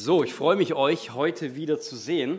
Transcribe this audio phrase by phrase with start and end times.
[0.00, 2.38] So, ich freue mich, euch heute wieder zu sehen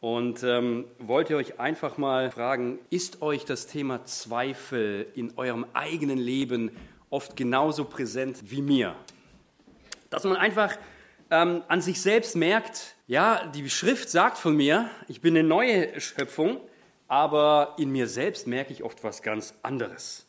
[0.00, 6.18] und ähm, wollte euch einfach mal fragen, ist euch das Thema Zweifel in eurem eigenen
[6.18, 6.72] Leben
[7.10, 8.96] oft genauso präsent wie mir?
[10.10, 10.76] Dass man einfach
[11.30, 16.00] ähm, an sich selbst merkt, ja, die Schrift sagt von mir, ich bin eine neue
[16.00, 16.60] Schöpfung,
[17.06, 20.26] aber in mir selbst merke ich oft was ganz anderes.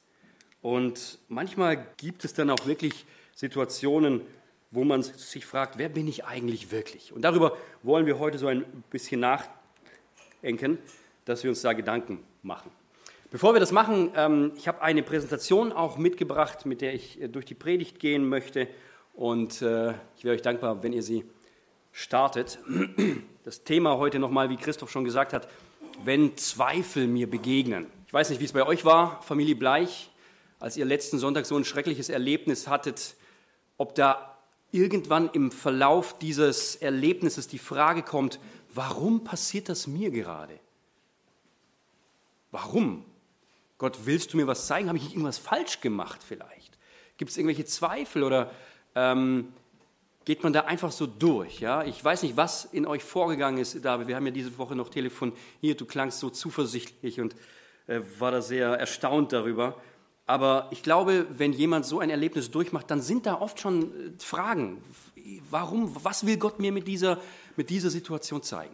[0.62, 4.22] Und manchmal gibt es dann auch wirklich Situationen,
[4.74, 7.14] wo man sich fragt, wer bin ich eigentlich wirklich?
[7.14, 10.80] Und darüber wollen wir heute so ein bisschen nachdenken,
[11.26, 12.72] dass wir uns da Gedanken machen.
[13.30, 17.28] Bevor wir das machen, ähm, ich habe eine Präsentation auch mitgebracht, mit der ich äh,
[17.28, 18.68] durch die Predigt gehen möchte.
[19.14, 21.24] Und äh, ich wäre euch dankbar, wenn ihr sie
[21.92, 22.60] startet.
[23.44, 25.50] Das Thema heute nochmal, wie Christoph schon gesagt hat,
[26.06, 27.88] wenn Zweifel mir begegnen.
[28.08, 30.10] Ich weiß nicht, wie es bei euch war, Familie Bleich,
[30.62, 33.16] als ihr letzten Sonntag so ein schreckliches Erlebnis hattet,
[33.78, 34.33] ob da
[34.74, 38.40] irgendwann im Verlauf dieses Erlebnisses die Frage kommt,
[38.74, 40.60] warum passiert das mir gerade?
[42.52, 43.06] Warum?
[43.78, 44.88] Gott, willst du mir was zeigen?
[44.88, 46.78] Habe ich irgendwas falsch gemacht vielleicht?
[47.18, 48.52] Gibt es irgendwelche Zweifel oder
[48.96, 49.54] ähm,
[50.26, 51.60] geht man da einfach so durch?
[51.60, 51.84] Ja?
[51.84, 54.08] Ich weiß nicht, was in euch vorgegangen ist, David.
[54.08, 55.38] Wir haben ja diese Woche noch telefoniert.
[55.80, 57.36] Du klangst so zuversichtlich und
[57.88, 59.76] äh, war da sehr erstaunt darüber.
[60.26, 64.12] Aber ich glaube, wenn jemand so ein Erlebnis durchmacht, dann sind da oft schon äh,
[64.20, 64.82] Fragen.
[65.50, 67.20] Warum, was will Gott mir mit dieser,
[67.56, 68.74] mit dieser Situation zeigen?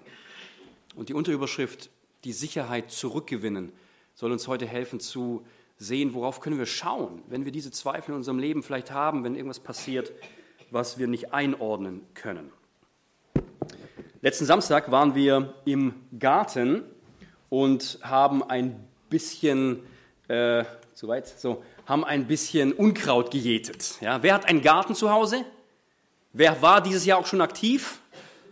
[0.96, 1.90] Und die Unterüberschrift,
[2.24, 3.72] die Sicherheit zurückgewinnen,
[4.14, 5.46] soll uns heute helfen zu
[5.78, 9.36] sehen, worauf können wir schauen, wenn wir diese Zweifel in unserem Leben vielleicht haben, wenn
[9.36, 10.12] irgendwas passiert,
[10.72, 12.52] was wir nicht einordnen können.
[14.22, 16.84] Letzten Samstag waren wir im Garten
[17.48, 19.80] und haben ein bisschen
[20.28, 20.66] äh,
[21.00, 21.30] Soweit?
[21.40, 23.96] So, haben ein bisschen Unkraut gejätet.
[24.02, 25.46] Ja, wer hat einen Garten zu Hause?
[26.34, 28.00] Wer war dieses Jahr auch schon aktiv?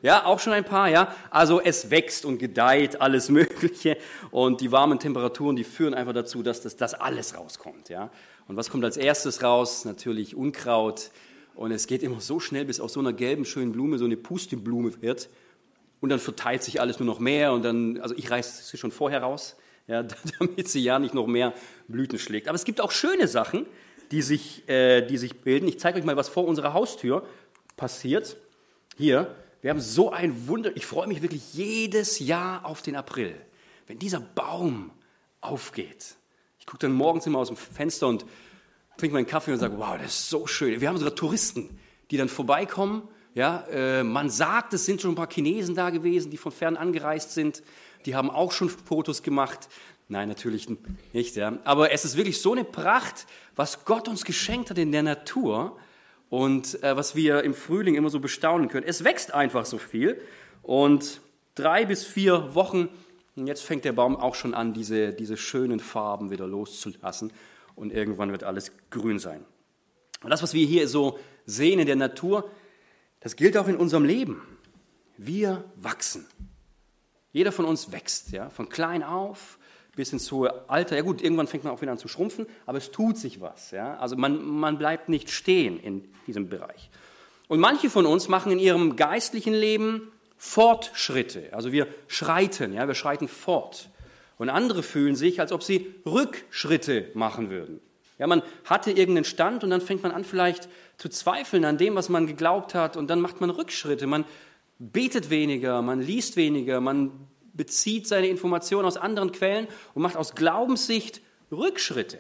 [0.02, 1.14] Ja, auch schon ein paar, ja.
[1.30, 3.98] Also es wächst und gedeiht, alles Mögliche.
[4.32, 8.12] Und die warmen Temperaturen, die führen einfach dazu, dass das, das alles rauskommt, ja.
[8.48, 9.84] Und was kommt als erstes raus?
[9.84, 11.12] Natürlich Unkraut.
[11.54, 14.16] Und es geht immer so schnell, bis aus so einer gelben, schönen Blume so eine
[14.16, 15.28] Pusteblume wird.
[16.00, 17.52] Und dann verteilt sich alles nur noch mehr.
[17.52, 19.58] Und dann, also ich reiße sie schon vorher raus
[19.92, 21.54] ja, damit sie ja nicht noch mehr
[21.88, 22.48] Blüten schlägt.
[22.48, 23.66] Aber es gibt auch schöne Sachen,
[24.12, 25.68] die sich, äh, die sich bilden.
[25.68, 27.26] Ich zeige euch mal, was vor unserer Haustür
[27.78, 28.38] passiert.
[28.98, 30.76] Hier, wir haben so ein Wunder.
[30.76, 33.36] Ich freue mich wirklich jedes Jahr auf den April,
[33.88, 34.92] wenn dieser Baum
[35.42, 36.16] aufgeht.
[36.60, 38.26] Ich gucke dann morgens immer aus dem Fenster und
[38.98, 40.82] trinke meinen Kaffee und sage, wow, das ist so schön.
[40.82, 41.80] Wir haben sogar Touristen,
[42.12, 43.08] die dann vorbeikommen.
[43.36, 46.76] Ja, äh, man sagt, es sind schon ein paar Chinesen da gewesen, die von fern
[46.76, 47.62] angereist sind
[48.06, 49.70] die haben auch schon Fotos gemacht.
[50.10, 50.68] Nein, natürlich
[51.14, 51.36] nicht.
[51.36, 51.58] Ja.
[51.64, 53.26] Aber es ist wirklich so eine Pracht,
[53.56, 55.78] was Gott uns geschenkt hat in der Natur
[56.30, 58.88] und äh, was wir im Frühling immer so bestaunen können.
[58.88, 60.22] Es wächst einfach so viel
[60.62, 61.22] und
[61.56, 62.90] drei bis vier Wochen,
[63.36, 67.32] und jetzt fängt der Baum auch schon an, diese, diese schönen Farben wieder loszulassen
[67.76, 69.46] und irgendwann wird alles grün sein.
[70.24, 72.50] Und das, was wir hier so sehen in der Natur,
[73.20, 74.42] das gilt auch in unserem Leben.
[75.18, 76.26] Wir wachsen.
[77.38, 79.60] Jeder von uns wächst, ja, von klein auf
[79.96, 80.96] bis ins hohe Alter.
[80.96, 83.70] Ja gut, irgendwann fängt man auch wieder an zu schrumpfen, aber es tut sich was.
[83.70, 83.96] Ja?
[83.98, 86.90] Also man, man bleibt nicht stehen in diesem Bereich.
[87.48, 91.50] Und manche von uns machen in ihrem geistlichen Leben Fortschritte.
[91.52, 93.90] Also wir schreiten, ja, wir schreiten fort.
[94.40, 97.82] Und andere fühlen sich, als ob sie Rückschritte machen würden.
[98.18, 101.94] Ja, man hatte irgendeinen Stand und dann fängt man an vielleicht zu zweifeln an dem,
[101.94, 104.08] was man geglaubt hat und dann macht man Rückschritte.
[104.08, 104.26] Man
[104.80, 110.36] betet weniger, man liest weniger, man bezieht seine Informationen aus anderen Quellen und macht aus
[110.36, 111.22] Glaubenssicht
[111.52, 112.20] Rückschritte.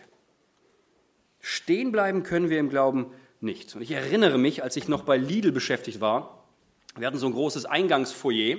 [1.41, 3.75] Stehen bleiben können wir im Glauben nicht.
[3.75, 6.45] Und ich erinnere mich, als ich noch bei Lidl beschäftigt war,
[6.97, 8.57] wir hatten so ein großes Eingangsfoyer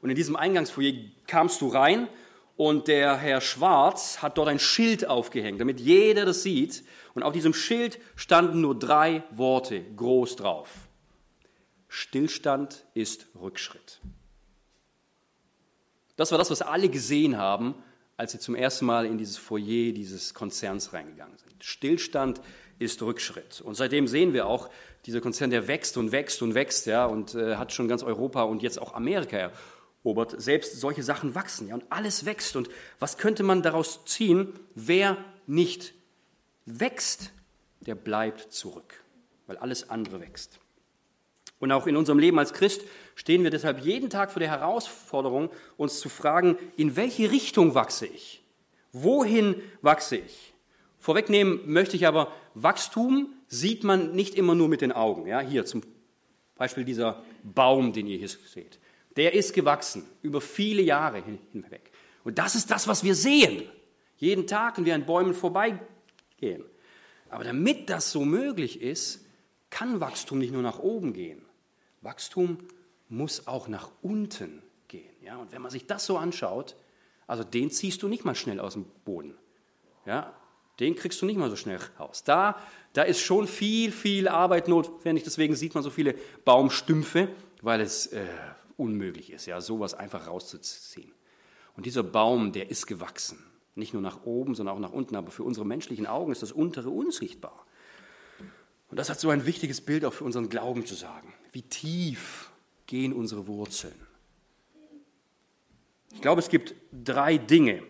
[0.00, 0.92] und in diesem Eingangsfoyer
[1.26, 2.08] kamst du rein
[2.56, 6.84] und der Herr Schwarz hat dort ein Schild aufgehängt, damit jeder das sieht.
[7.14, 10.68] Und auf diesem Schild standen nur drei Worte groß drauf.
[11.94, 14.00] Stillstand ist Rückschritt.
[16.16, 17.74] Das war das, was alle gesehen haben,
[18.16, 21.62] als sie zum ersten Mal in dieses Foyer dieses Konzerns reingegangen sind.
[21.62, 22.40] Stillstand
[22.78, 23.60] ist Rückschritt.
[23.60, 24.70] Und seitdem sehen wir auch,
[25.04, 28.44] dieser Konzern, der wächst und wächst und wächst, ja, und äh, hat schon ganz Europa
[28.44, 29.52] und jetzt auch Amerika
[30.02, 30.40] erobert.
[30.40, 32.56] Selbst solche Sachen wachsen, ja, und alles wächst.
[32.56, 34.58] Und was könnte man daraus ziehen?
[34.74, 35.92] Wer nicht
[36.64, 37.32] wächst,
[37.80, 39.04] der bleibt zurück,
[39.46, 40.61] weil alles andere wächst.
[41.62, 42.82] Und auch in unserem Leben als Christ
[43.14, 48.04] stehen wir deshalb jeden Tag vor der Herausforderung, uns zu fragen, in welche Richtung wachse
[48.04, 48.42] ich?
[48.90, 50.54] Wohin wachse ich?
[50.98, 55.28] Vorwegnehmen möchte ich aber, Wachstum sieht man nicht immer nur mit den Augen.
[55.28, 55.82] Ja, hier zum
[56.56, 58.80] Beispiel dieser Baum, den ihr hier seht.
[59.14, 61.22] Der ist gewachsen über viele Jahre
[61.52, 61.92] hinweg.
[62.24, 63.62] Und das ist das, was wir sehen.
[64.16, 66.64] Jeden Tag, wenn wir an Bäumen vorbeigehen.
[67.30, 69.24] Aber damit das so möglich ist,
[69.70, 71.41] kann Wachstum nicht nur nach oben gehen.
[72.02, 72.58] Wachstum
[73.08, 75.14] muss auch nach unten gehen.
[75.22, 75.36] Ja?
[75.36, 76.76] Und wenn man sich das so anschaut,
[77.26, 79.34] also den ziehst du nicht mal schnell aus dem Boden.
[80.04, 80.34] Ja?
[80.80, 82.24] Den kriegst du nicht mal so schnell raus.
[82.24, 82.58] Da,
[82.92, 85.24] da ist schon viel, viel Arbeit notwendig.
[85.24, 86.14] Deswegen sieht man so viele
[86.44, 87.28] Baumstümpfe,
[87.60, 88.26] weil es äh,
[88.76, 91.12] unmöglich ist, ja, sowas einfach rauszuziehen.
[91.76, 93.38] Und dieser Baum, der ist gewachsen.
[93.74, 95.16] Nicht nur nach oben, sondern auch nach unten.
[95.16, 97.64] Aber für unsere menschlichen Augen ist das untere unsichtbar.
[98.88, 101.32] Und das hat so ein wichtiges Bild auch für unseren Glauben zu sagen.
[101.52, 102.50] Wie tief
[102.86, 103.94] gehen unsere Wurzeln?
[106.14, 107.82] Ich glaube, es gibt drei Dinge,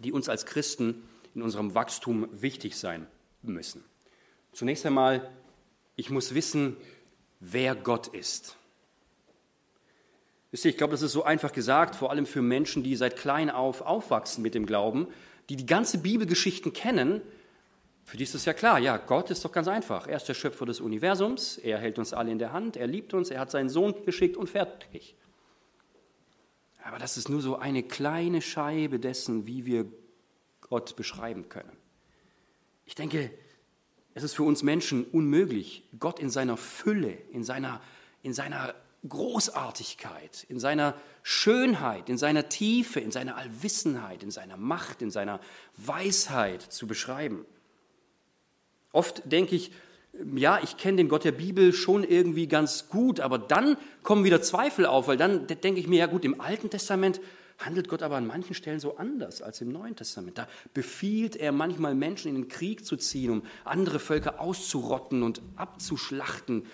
[0.00, 1.02] die uns als Christen
[1.34, 3.06] in unserem Wachstum wichtig sein
[3.42, 3.84] müssen.
[4.52, 5.30] Zunächst einmal,
[5.96, 6.76] ich muss wissen,
[7.40, 8.56] wer Gott ist.
[10.50, 13.16] Wisst ihr, ich glaube, das ist so einfach gesagt, vor allem für Menschen, die seit
[13.16, 15.08] klein auf aufwachsen mit dem Glauben,
[15.48, 17.20] die die ganze Bibelgeschichten kennen.
[18.08, 20.06] Für die ist es ja klar, ja, Gott ist doch ganz einfach.
[20.06, 23.12] Er ist der Schöpfer des Universums, er hält uns alle in der Hand, er liebt
[23.12, 25.14] uns, er hat seinen Sohn geschickt und fertig.
[26.82, 29.84] Aber das ist nur so eine kleine Scheibe dessen, wie wir
[30.62, 31.76] Gott beschreiben können.
[32.86, 33.30] Ich denke,
[34.14, 37.82] es ist für uns Menschen unmöglich, Gott in seiner Fülle, in seiner,
[38.22, 38.74] in seiner
[39.06, 45.40] Großartigkeit, in seiner Schönheit, in seiner Tiefe, in seiner Allwissenheit, in seiner Macht, in seiner
[45.76, 47.44] Weisheit zu beschreiben.
[48.98, 49.70] Oft denke ich,
[50.34, 54.42] ja, ich kenne den Gott der Bibel schon irgendwie ganz gut, aber dann kommen wieder
[54.42, 57.20] Zweifel auf, weil dann denke ich mir, ja gut, im Alten Testament
[57.58, 60.36] handelt Gott aber an manchen Stellen so anders als im Neuen Testament.
[60.36, 65.42] Da befiehlt er manchmal Menschen in den Krieg zu ziehen, um andere Völker auszurotten und
[65.54, 66.62] abzuschlachten.
[66.62, 66.68] Und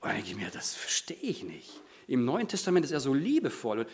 [0.00, 1.82] dann denke ich mir, das verstehe ich nicht.
[2.06, 3.86] Im Neuen Testament ist er so liebevoll.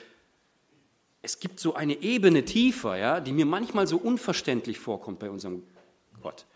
[1.21, 5.65] Es gibt so eine Ebene tiefer, ja, die mir manchmal so unverständlich vorkommt bei unserem
[6.23, 6.47] Gott.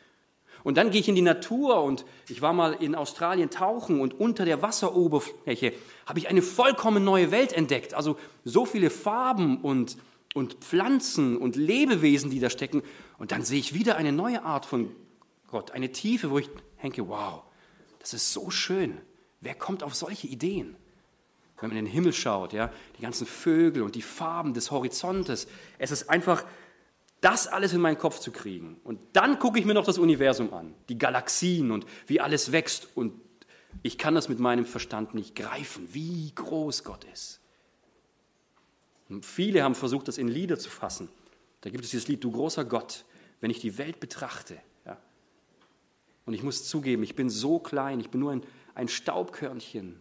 [0.66, 4.18] Und dann gehe ich in die Natur und ich war mal in Australien tauchen und
[4.18, 5.72] unter der Wasseroberfläche
[6.06, 7.94] habe ich eine vollkommen neue Welt entdeckt.
[7.94, 9.96] Also so viele Farben und,
[10.34, 12.82] und Pflanzen und Lebewesen, die da stecken.
[13.16, 14.90] Und dann sehe ich wieder eine neue Art von
[15.52, 16.50] Gott, eine Tiefe, wo ich
[16.82, 17.44] denke, wow,
[18.00, 18.98] das ist so schön.
[19.40, 20.74] Wer kommt auf solche Ideen?
[21.60, 25.46] Wenn man in den Himmel schaut, ja, die ganzen Vögel und die Farben des Horizontes.
[25.78, 26.44] Es ist einfach
[27.26, 28.76] das alles in meinen Kopf zu kriegen.
[28.84, 32.86] Und dann gucke ich mir noch das Universum an, die Galaxien und wie alles wächst.
[32.94, 33.20] Und
[33.82, 37.40] ich kann das mit meinem Verstand nicht greifen, wie groß Gott ist.
[39.08, 41.08] Und viele haben versucht, das in Lieder zu fassen.
[41.62, 43.04] Da gibt es dieses Lied, du großer Gott,
[43.40, 44.56] wenn ich die Welt betrachte.
[44.84, 44.96] Ja.
[46.26, 48.42] Und ich muss zugeben, ich bin so klein, ich bin nur ein,
[48.76, 49.98] ein Staubkörnchen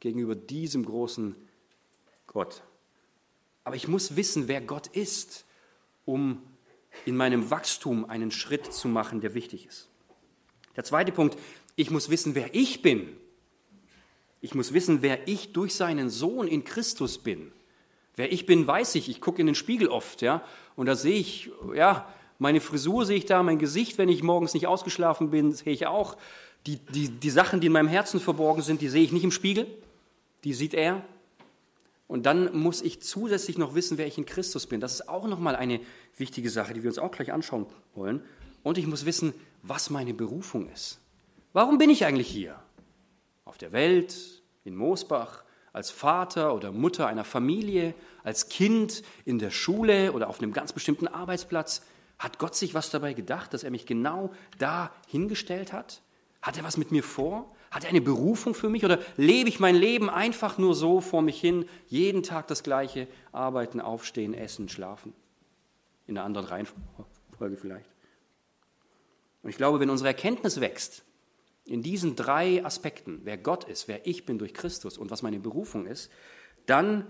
[0.00, 1.34] gegenüber diesem großen
[2.26, 2.62] Gott.
[3.64, 5.44] Aber ich muss wissen, wer Gott ist
[6.06, 6.42] um
[7.06, 9.88] in meinem Wachstum einen Schritt zu machen, der wichtig ist.
[10.76, 11.38] Der zweite Punkt,
[11.76, 13.08] ich muss wissen, wer ich bin.
[14.40, 17.52] Ich muss wissen, wer ich durch seinen Sohn in Christus bin.
[18.16, 19.08] Wer ich bin, weiß ich.
[19.08, 20.44] Ich gucke in den Spiegel oft, ja,
[20.76, 22.08] und da sehe ich, ja,
[22.38, 25.86] meine Frisur sehe ich da, mein Gesicht, wenn ich morgens nicht ausgeschlafen bin, sehe ich
[25.86, 26.16] auch.
[26.66, 29.30] Die, die, die Sachen, die in meinem Herzen verborgen sind, die sehe ich nicht im
[29.30, 29.66] Spiegel.
[30.44, 31.04] Die sieht er.
[32.06, 34.80] Und dann muss ich zusätzlich noch wissen, wer ich in Christus bin.
[34.80, 35.80] Das ist auch nochmal eine
[36.16, 38.22] wichtige Sache, die wir uns auch gleich anschauen wollen.
[38.62, 41.00] Und ich muss wissen, was meine Berufung ist.
[41.52, 42.58] Warum bin ich eigentlich hier?
[43.44, 49.50] Auf der Welt, in Moosbach, als Vater oder Mutter einer Familie, als Kind in der
[49.50, 51.82] Schule oder auf einem ganz bestimmten Arbeitsplatz.
[52.18, 56.02] Hat Gott sich was dabei gedacht, dass er mich genau da hingestellt hat?
[56.42, 57.53] Hat er was mit mir vor?
[57.74, 61.22] Hat er eine Berufung für mich oder lebe ich mein Leben einfach nur so vor
[61.22, 65.12] mich hin, jeden Tag das gleiche, arbeiten, aufstehen, essen, schlafen?
[66.06, 67.90] In einer anderen Reihenfolge vielleicht.
[69.42, 71.02] Und ich glaube, wenn unsere Erkenntnis wächst,
[71.64, 75.40] in diesen drei Aspekten, wer Gott ist, wer ich bin durch Christus und was meine
[75.40, 76.12] Berufung ist,
[76.66, 77.04] dann,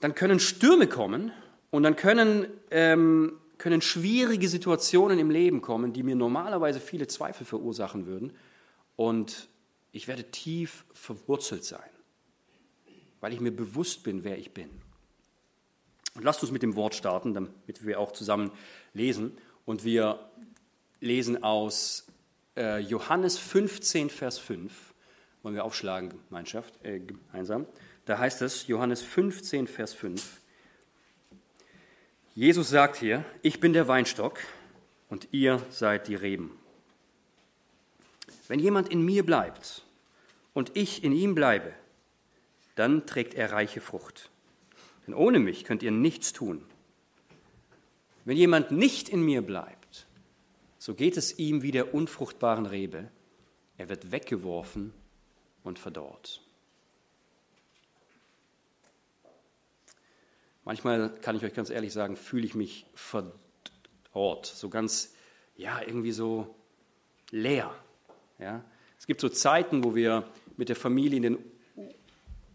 [0.00, 1.30] dann können Stürme kommen
[1.70, 7.44] und dann können, ähm, können schwierige Situationen im Leben kommen, die mir normalerweise viele Zweifel
[7.44, 8.32] verursachen würden.
[8.96, 9.50] Und
[9.92, 11.90] ich werde tief verwurzelt sein,
[13.20, 14.70] weil ich mir bewusst bin, wer ich bin.
[16.14, 18.50] Und lasst uns mit dem Wort starten, damit wir auch zusammen
[18.92, 19.38] lesen.
[19.64, 20.30] Und wir
[21.00, 22.06] lesen aus
[22.56, 24.94] äh, Johannes 15, Vers 5.
[25.42, 27.66] Wollen wir aufschlagen, Gemeinschaft, äh, gemeinsam.
[28.04, 30.40] Da heißt es, Johannes 15, Vers 5.
[32.34, 34.40] Jesus sagt hier, ich bin der Weinstock
[35.08, 36.58] und ihr seid die Reben.
[38.48, 39.82] Wenn jemand in mir bleibt
[40.54, 41.72] und ich in ihm bleibe,
[42.74, 44.30] dann trägt er reiche Frucht.
[45.06, 46.64] Denn ohne mich könnt ihr nichts tun.
[48.24, 50.06] Wenn jemand nicht in mir bleibt,
[50.78, 53.10] so geht es ihm wie der unfruchtbaren Rebe.
[53.76, 54.92] Er wird weggeworfen
[55.62, 56.40] und verdorrt.
[60.64, 65.14] Manchmal kann ich euch ganz ehrlich sagen, fühle ich mich verdorrt, so ganz,
[65.56, 66.54] ja, irgendwie so
[67.30, 67.74] leer.
[68.38, 68.64] Ja?
[68.98, 70.24] Es gibt so Zeiten, wo wir
[70.56, 71.38] mit der Familie in den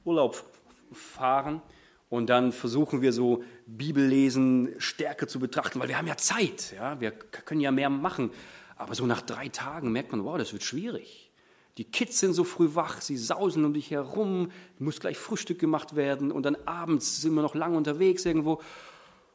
[0.03, 0.43] Urlaub
[0.91, 1.61] fahren
[2.09, 6.99] und dann versuchen wir so Bibellesen stärker zu betrachten, weil wir haben ja Zeit, ja?
[6.99, 8.31] wir können ja mehr machen.
[8.75, 11.31] Aber so nach drei Tagen merkt man, wow, das wird schwierig.
[11.77, 15.95] Die Kids sind so früh wach, sie sausen um dich herum, muss gleich Frühstück gemacht
[15.95, 18.61] werden und dann abends sind wir noch lange unterwegs irgendwo.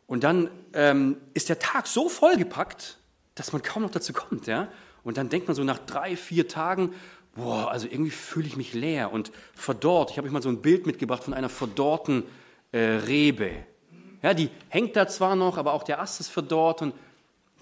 [0.07, 2.99] Und dann ähm, ist der Tag so vollgepackt,
[3.35, 4.47] dass man kaum noch dazu kommt.
[4.47, 4.69] Ja?
[5.08, 6.92] Und dann denkt man so nach drei, vier Tagen,
[7.34, 10.10] boah, also irgendwie fühle ich mich leer und verdorrt.
[10.10, 12.24] Ich habe euch mal so ein Bild mitgebracht von einer verdorrten
[12.72, 13.52] äh, Rebe.
[14.22, 16.92] Ja, die hängt da zwar noch, aber auch der Ast ist verdorrt und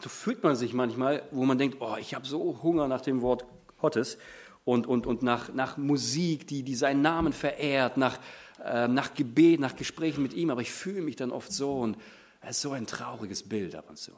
[0.03, 3.23] so fühlt man sich manchmal, wo man denkt, oh, ich habe so Hunger nach dem
[3.23, 3.45] Wort
[3.81, 4.19] Gottes
[4.65, 8.19] und, und, und nach, nach Musik, die, die seinen Namen verehrt, nach,
[8.65, 11.97] äh, nach Gebet, nach Gesprächen mit ihm, aber ich fühle mich dann oft so und
[12.41, 14.11] es ist so ein trauriges Bild ab und zu.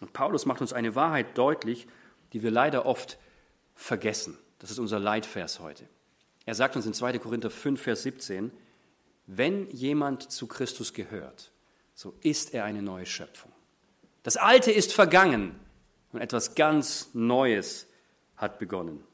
[0.00, 1.86] Und Paulus macht uns eine Wahrheit deutlich,
[2.32, 3.18] die wir leider oft
[3.74, 4.38] vergessen.
[4.58, 5.86] Das ist unser Leitvers heute.
[6.46, 7.18] Er sagt uns in 2.
[7.18, 8.50] Korinther 5, Vers 17,
[9.26, 11.52] wenn jemand zu Christus gehört,
[11.94, 13.52] so ist er eine neue Schöpfung.
[14.22, 15.54] Das Alte ist vergangen
[16.12, 17.86] und etwas ganz Neues
[18.36, 19.04] hat begonnen.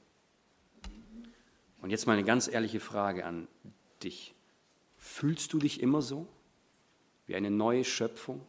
[1.82, 3.48] Und jetzt mal eine ganz ehrliche Frage an
[4.02, 4.34] dich.
[4.96, 6.26] Fühlst du dich immer so
[7.26, 8.40] wie eine neue Schöpfung?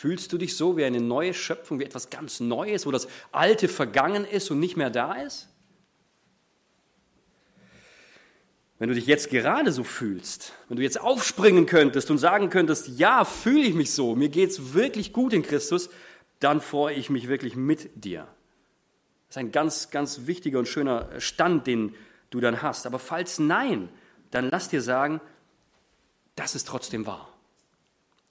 [0.00, 3.68] Fühlst du dich so wie eine neue Schöpfung, wie etwas ganz Neues, wo das Alte
[3.68, 5.46] vergangen ist und nicht mehr da ist?
[8.78, 12.88] Wenn du dich jetzt gerade so fühlst, wenn du jetzt aufspringen könntest und sagen könntest,
[12.98, 15.90] ja, fühle ich mich so, mir geht es wirklich gut in Christus,
[16.38, 18.26] dann freue ich mich wirklich mit dir.
[19.28, 21.94] Das ist ein ganz, ganz wichtiger und schöner Stand, den
[22.30, 22.86] du dann hast.
[22.86, 23.90] Aber falls nein,
[24.30, 25.20] dann lass dir sagen,
[26.36, 27.29] das ist trotzdem wahr.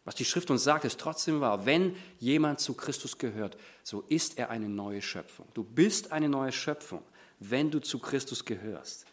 [0.09, 1.67] Was die Schrift uns sagt, ist trotzdem wahr.
[1.67, 5.45] Wenn jemand zu Christus gehört, so ist er eine neue Schöpfung.
[5.53, 7.03] Du bist eine neue Schöpfung,
[7.39, 9.05] wenn du zu Christus gehörst.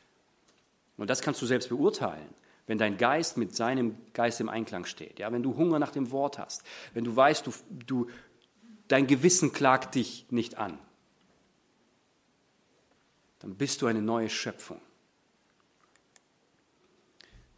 [0.96, 2.30] Und das kannst du selbst beurteilen,
[2.66, 5.18] wenn dein Geist mit seinem Geist im Einklang steht.
[5.18, 6.62] Ja, wenn du Hunger nach dem Wort hast,
[6.94, 7.52] wenn du weißt, du,
[7.86, 8.06] du,
[8.88, 10.78] dein Gewissen klagt dich nicht an,
[13.40, 14.80] dann bist du eine neue Schöpfung.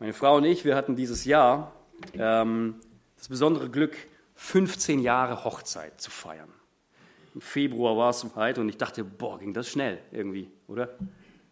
[0.01, 1.73] Meine Frau und ich, wir hatten dieses Jahr
[2.15, 2.81] ähm,
[3.19, 3.97] das besondere Glück,
[4.37, 6.53] 15 Jahre Hochzeit zu feiern.
[7.35, 10.97] Im Februar war es soweit und ich dachte, boah, ging das schnell irgendwie, oder?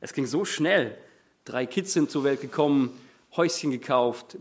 [0.01, 0.97] Es ging so schnell.
[1.45, 2.99] Drei Kids sind zur Welt gekommen,
[3.37, 4.39] Häuschen gekauft,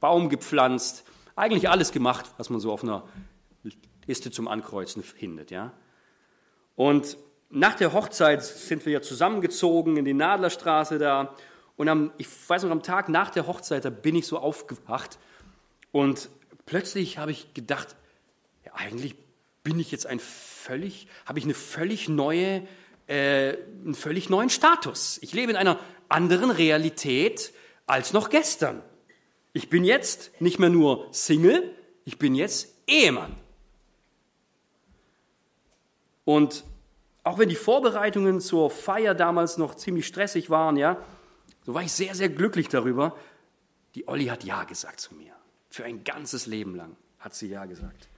[0.00, 3.04] Baum gepflanzt, eigentlich alles gemacht, was man so auf einer
[4.06, 5.50] Liste zum Ankreuzen findet.
[5.50, 5.72] Ja?
[6.76, 7.16] Und
[7.50, 11.34] nach der Hochzeit sind wir ja zusammengezogen in die Nadlerstraße da.
[11.76, 15.18] Und am, ich weiß noch, am Tag nach der Hochzeit, da bin ich so aufgewacht.
[15.96, 16.28] Und
[16.66, 17.96] plötzlich habe ich gedacht,
[18.66, 19.14] ja, eigentlich
[19.62, 22.68] bin ich jetzt ein völlig, habe ich eine völlig neue,
[23.06, 25.18] äh, einen völlig neuen Status.
[25.22, 27.54] Ich lebe in einer anderen Realität
[27.86, 28.82] als noch gestern.
[29.54, 31.74] Ich bin jetzt nicht mehr nur Single,
[32.04, 33.34] ich bin jetzt Ehemann.
[36.26, 36.62] Und
[37.24, 41.02] auch wenn die Vorbereitungen zur Feier damals noch ziemlich stressig waren, ja,
[41.64, 43.16] so war ich sehr, sehr glücklich darüber.
[43.94, 45.35] Die Olli hat Ja gesagt zu mir.
[45.76, 48.08] Für ein ganzes Leben lang hat sie Ja gesagt.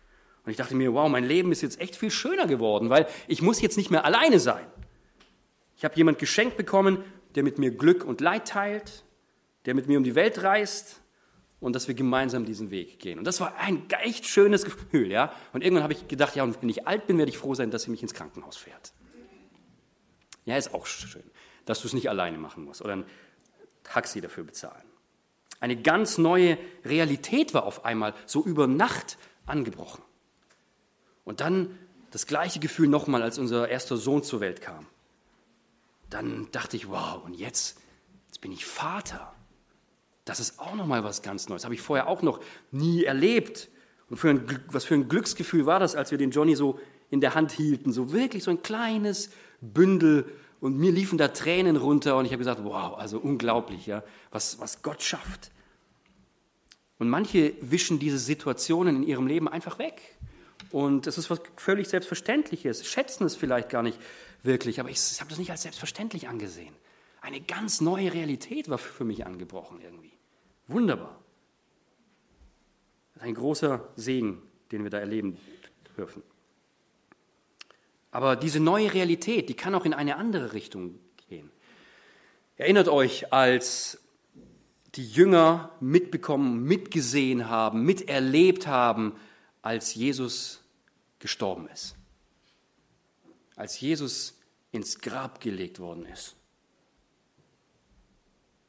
[0.45, 3.43] Und ich dachte mir, wow, mein Leben ist jetzt echt viel schöner geworden, weil ich
[3.43, 4.65] muss jetzt nicht mehr alleine sein.
[5.77, 7.03] Ich habe jemand geschenkt bekommen,
[7.35, 9.03] der mit mir Glück und Leid teilt,
[9.65, 11.03] der mit mir um die Welt reist
[11.59, 13.19] und dass wir gemeinsam diesen Weg gehen.
[13.19, 15.33] Und das war ein echt schönes Gefühl, ja.
[15.53, 17.73] Und irgendwann habe ich gedacht, ja, und wenn ich alt bin, werde ich froh sein,
[17.73, 18.93] dass sie mich ins Krankenhaus fährt.
[20.45, 21.29] Ja, ist auch schön,
[21.65, 23.05] dass du es nicht alleine machen musst oder ein
[23.83, 24.88] Taxi dafür bezahlen.
[25.61, 30.03] Eine ganz neue Realität war auf einmal so über Nacht angebrochen.
[31.25, 31.77] Und dann
[32.11, 34.87] das gleiche Gefühl nochmal, als unser erster Sohn zur Welt kam
[36.11, 37.79] dann dachte ich, wow, und jetzt,
[38.29, 39.35] jetzt bin ich Vater.
[40.25, 41.65] Das ist auch nochmal was ganz Neues.
[41.65, 43.69] Habe ich vorher auch noch nie erlebt.
[44.11, 46.79] Und für ein, was für ein Glücksgefühl war das, als wir den Johnny so
[47.11, 47.93] in der Hand hielten.
[47.93, 50.27] So wirklich so ein kleines Bündel.
[50.61, 52.17] Und mir liefen da Tränen runter.
[52.17, 55.51] Und ich habe gesagt, wow, also unglaublich, ja, was, was Gott schafft.
[56.99, 60.17] Und manche wischen diese Situationen in ihrem Leben einfach weg.
[60.71, 63.99] Und es ist was völlig Selbstverständliches, schätzen es vielleicht gar nicht
[64.43, 66.75] wirklich, aber ich habe das nicht als selbstverständlich angesehen.
[67.21, 70.13] Eine ganz neue Realität war für mich angebrochen irgendwie.
[70.67, 71.19] Wunderbar.
[73.15, 75.39] Das ist ein großer Segen, den wir da erleben
[75.97, 76.23] dürfen.
[78.19, 80.99] Aber diese neue Realität, die kann auch in eine andere Richtung
[81.29, 81.53] gehen.
[82.57, 84.01] Erinnert euch, als
[84.97, 89.15] die Jünger mitbekommen, mitgesehen haben, miterlebt haben,
[89.63, 90.63] als Jesus
[91.21, 91.95] gestorben ist.
[93.55, 94.37] Als Jesus
[94.73, 96.35] ins Grab gelegt worden ist.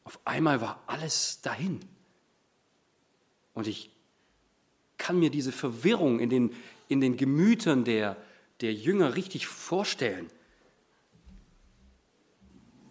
[0.03, 1.79] Auf einmal war alles dahin.
[3.55, 3.89] Und ich
[4.99, 6.55] kann mir diese Verwirrung in den,
[6.87, 8.15] in den Gemütern der,
[8.61, 10.29] der Jünger richtig vorstellen.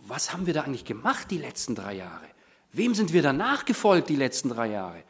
[0.06, 2.26] Was haben wir da eigentlich gemacht die letzten drei Jahre?
[2.72, 5.02] Wem sind wir danach gefolgt die letzten drei Jahre?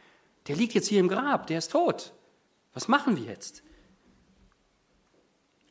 [0.47, 2.13] Der liegt jetzt hier im Grab, der ist tot.
[2.75, 3.63] Was machen wir jetzt?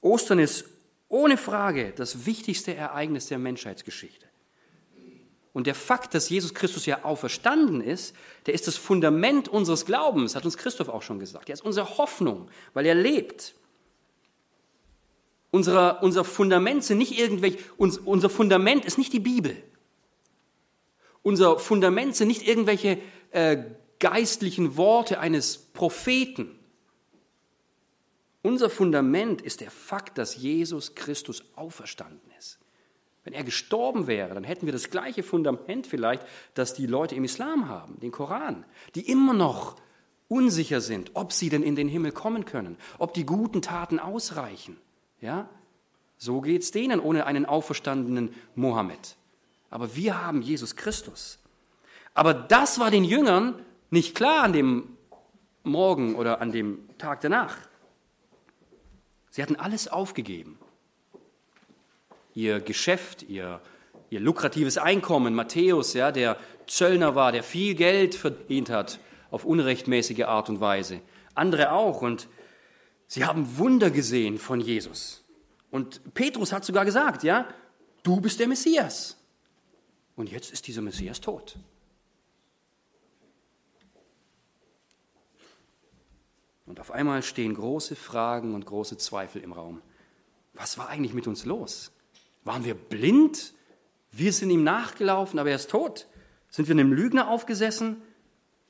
[0.01, 0.65] Ostern ist
[1.09, 4.27] ohne Frage das wichtigste Ereignis der Menschheitsgeschichte.
[5.53, 8.15] Und der Fakt, dass Jesus Christus ja auferstanden ist,
[8.45, 11.49] der ist das Fundament unseres Glaubens, hat uns Christoph auch schon gesagt.
[11.49, 13.55] Er ist unsere Hoffnung, weil er lebt.
[15.51, 19.55] Unser, unser Fundament sind nicht irgendwelche, uns, unser Fundament ist nicht die Bibel.
[21.23, 22.99] Unser Fundament sind nicht irgendwelche
[23.31, 23.63] äh,
[23.99, 26.57] geistlichen Worte eines Propheten.
[28.41, 32.59] Unser Fundament ist der Fakt, dass Jesus Christus auferstanden ist.
[33.23, 36.23] Wenn er gestorben wäre, dann hätten wir das gleiche Fundament vielleicht,
[36.53, 38.63] das die Leute im Islam haben, den Koran,
[38.95, 39.75] die immer noch
[40.29, 44.77] unsicher sind, ob sie denn in den Himmel kommen können, ob die guten Taten ausreichen.
[45.21, 45.49] Ja?
[46.17, 49.15] So geht es denen ohne einen auferstandenen Mohammed.
[49.69, 51.39] Aber wir haben Jesus Christus.
[52.13, 54.97] Aber das war den Jüngern nicht klar an dem
[55.63, 57.57] Morgen oder an dem Tag danach.
[59.29, 60.57] Sie hatten alles aufgegeben.
[62.33, 63.61] Ihr Geschäft, ihr,
[64.09, 70.23] ihr lukratives Einkommen, Matthäus, ja, der Zöllner war, der viel Geld verdient hat auf unrechtmäßige
[70.23, 71.01] Art und Weise.
[71.35, 72.01] Andere auch.
[72.01, 72.27] Und
[73.07, 75.23] sie haben Wunder gesehen von Jesus.
[75.71, 77.47] Und Petrus hat sogar gesagt, ja,
[78.03, 79.17] du bist der Messias.
[80.15, 81.57] Und jetzt ist dieser Messias tot.
[86.65, 89.81] Und auf einmal stehen große Fragen und große Zweifel im Raum.
[90.53, 91.91] Was war eigentlich mit uns los?
[92.43, 93.53] Waren wir blind?
[94.11, 96.07] Wir sind ihm nachgelaufen, aber er ist tot.
[96.49, 98.01] Sind wir einem Lügner aufgesessen?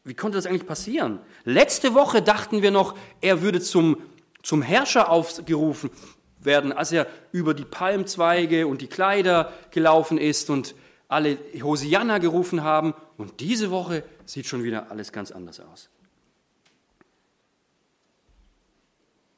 [0.04, 1.20] Wie konnte das eigentlich passieren?
[1.44, 3.98] Letzte Woche dachten wir noch, er würde zum,
[4.44, 5.90] zum Herrscher aufgerufen
[6.40, 10.76] werden, als er über die Palmzweige und die Kleider gelaufen ist und
[11.08, 12.94] alle Hosianna gerufen haben.
[13.18, 15.90] Und diese Woche sieht schon wieder alles ganz anders aus.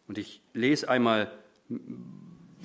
[0.07, 1.31] Und ich lese einmal,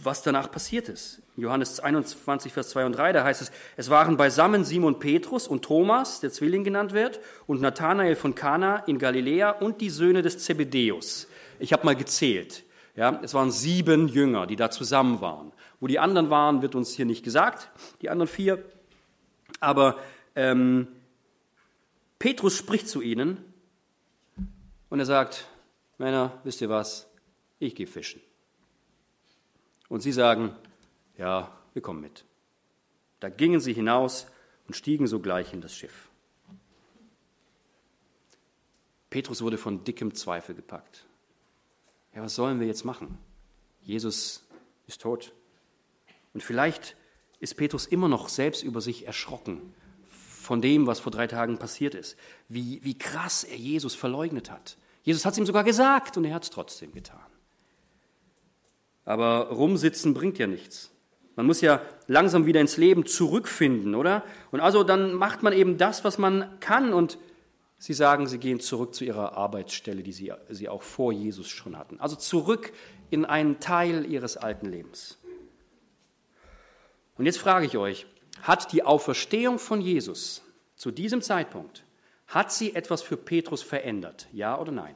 [0.02, 1.20] was danach passiert ist.
[1.36, 5.62] Johannes 21, Vers 2 und 3, da heißt es, es waren beisammen Simon Petrus und
[5.62, 10.38] Thomas, der Zwilling genannt wird, und Nathanael von Kana in Galiläa und die Söhne des
[10.38, 11.28] Zebedeus.
[11.58, 12.64] Ich habe mal gezählt.
[12.96, 15.52] Ja, es waren sieben Jünger, die da zusammen waren.
[15.80, 17.70] Wo die anderen waren, wird uns hier nicht gesagt,
[18.02, 18.64] die anderen vier.
[19.60, 19.98] Aber
[20.36, 20.88] ähm,
[22.18, 23.38] Petrus spricht zu ihnen
[24.90, 25.48] und er sagt,
[25.98, 27.08] Männer, wisst ihr was?
[27.66, 28.20] ich gehe fischen.
[29.88, 30.54] Und sie sagen,
[31.16, 32.24] ja, wir kommen mit.
[33.20, 34.26] Da gingen sie hinaus
[34.66, 36.10] und stiegen sogleich in das Schiff.
[39.10, 41.06] Petrus wurde von dickem Zweifel gepackt.
[42.14, 43.18] Ja, was sollen wir jetzt machen?
[43.82, 44.46] Jesus
[44.86, 45.32] ist tot.
[46.32, 46.96] Und vielleicht
[47.40, 49.74] ist Petrus immer noch selbst über sich erschrocken
[50.44, 52.16] von dem, was vor drei Tagen passiert ist.
[52.48, 54.76] Wie, wie krass er Jesus verleugnet hat.
[55.02, 57.18] Jesus hat es ihm sogar gesagt und er hat es trotzdem getan.
[59.04, 60.90] Aber rumsitzen bringt ja nichts.
[61.36, 64.22] Man muss ja langsam wieder ins Leben zurückfinden, oder?
[64.50, 66.92] Und also dann macht man eben das, was man kann.
[66.92, 67.18] Und
[67.84, 71.76] sie sagen, sie gehen zurück zu ihrer Arbeitsstelle, die sie, sie auch vor Jesus schon
[71.76, 72.00] hatten.
[72.00, 72.72] Also zurück
[73.10, 75.18] in einen Teil ihres alten Lebens.
[77.18, 78.06] Und jetzt frage ich euch,
[78.40, 80.42] hat die Auferstehung von Jesus
[80.76, 81.84] zu diesem Zeitpunkt,
[82.26, 84.28] hat sie etwas für Petrus verändert?
[84.32, 84.94] Ja oder nein?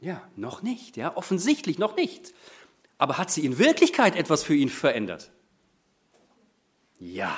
[0.00, 2.32] Ja, noch nicht, ja, offensichtlich noch nicht.
[2.98, 5.32] Aber hat sie in Wirklichkeit etwas für ihn verändert?
[7.00, 7.36] Ja,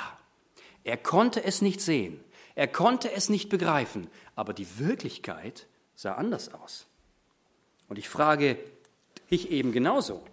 [0.83, 2.23] er konnte es nicht sehen,
[2.55, 6.87] er konnte es nicht begreifen, aber die Wirklichkeit sah anders aus.
[7.87, 8.57] Und ich frage
[9.29, 10.23] dich eben genauso.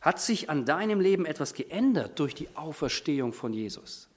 [0.00, 4.08] Hat sich an deinem Leben etwas geändert durch die Auferstehung von Jesus?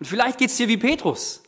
[0.00, 1.42] Und vielleicht geht es dir wie Petrus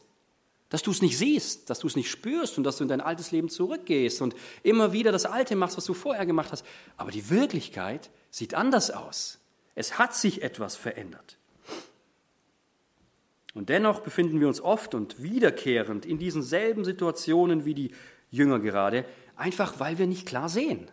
[0.75, 3.01] dass du es nicht siehst, dass du es nicht spürst und dass du in dein
[3.01, 6.65] altes Leben zurückgehst und immer wieder das Alte machst, was du vorher gemacht hast.
[6.97, 9.39] Aber die Wirklichkeit sieht anders aus.
[9.77, 11.39] Es hat sich etwas verändert.
[13.55, 17.93] Und dennoch befinden wir uns oft und wiederkehrend in diesen selben Situationen wie die
[18.31, 19.05] Jünger gerade,
[19.37, 20.91] einfach weil wir nicht klar sehen,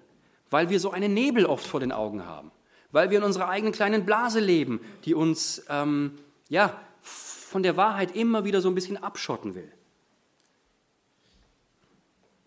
[0.51, 2.51] weil wir so einen Nebel oft vor den Augen haben,
[2.91, 6.19] weil wir in unserer eigenen kleinen Blase leben, die uns ähm,
[6.49, 9.71] ja, von der Wahrheit immer wieder so ein bisschen abschotten will.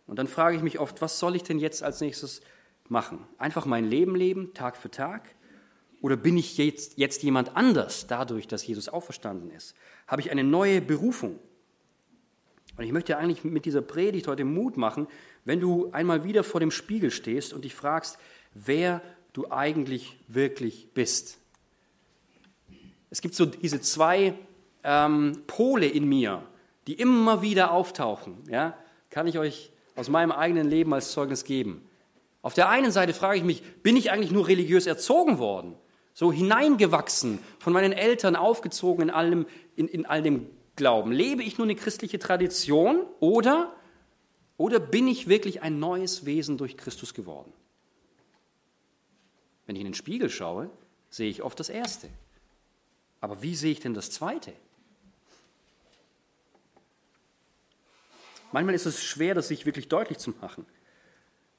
[0.06, 2.40] Und dann frage ich mich oft, was soll ich denn jetzt als nächstes
[2.88, 3.26] machen?
[3.38, 5.34] Einfach mein Leben leben, Tag für Tag?
[6.02, 9.74] Oder bin ich jetzt, jetzt jemand anders dadurch, dass Jesus auferstanden ist?
[10.06, 11.38] Habe ich eine neue Berufung?
[12.76, 15.06] Und ich möchte eigentlich mit dieser Predigt heute Mut machen,
[15.44, 18.18] wenn du einmal wieder vor dem Spiegel stehst und dich fragst,
[18.52, 19.00] wer
[19.32, 21.38] du eigentlich wirklich bist.
[23.10, 24.34] Es gibt so diese zwei
[24.82, 26.42] ähm, Pole in mir,
[26.86, 28.38] die immer wieder auftauchen.
[28.50, 28.76] Ja?
[29.10, 31.88] Kann ich euch aus meinem eigenen Leben als Zeugnis geben.
[32.42, 35.76] Auf der einen Seite frage ich mich, bin ich eigentlich nur religiös erzogen worden?
[36.14, 39.46] So hineingewachsen, von meinen Eltern aufgezogen in allem,
[39.76, 41.12] in, in all dem Glauben?
[41.12, 43.74] Lebe ich nur eine christliche Tradition oder,
[44.56, 47.52] oder bin ich wirklich ein neues Wesen durch Christus geworden?
[49.66, 50.70] Wenn ich in den Spiegel schaue,
[51.10, 52.08] sehe ich oft das Erste.
[53.20, 54.52] Aber wie sehe ich denn das Zweite?
[58.52, 60.64] Manchmal ist es schwer, das sich wirklich deutlich zu machen.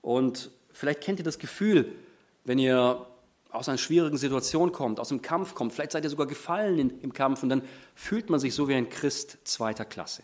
[0.02, 1.92] Und vielleicht kennt ihr das Gefühl,
[2.46, 3.06] wenn ihr
[3.56, 7.02] aus einer schwierigen Situation kommt, aus dem Kampf kommt, vielleicht seid ihr sogar gefallen in,
[7.02, 7.64] im Kampf und dann
[7.96, 10.24] fühlt man sich so wie ein Christ zweiter Klasse,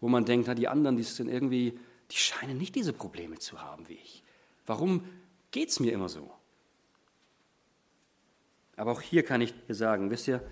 [0.00, 1.78] wo man denkt, na, die anderen, die sind irgendwie,
[2.10, 4.22] die scheinen nicht diese Probleme zu haben wie ich.
[4.66, 5.04] Warum
[5.50, 6.30] geht es mir immer so?
[8.76, 10.42] Aber auch hier kann ich dir sagen, wisst ihr,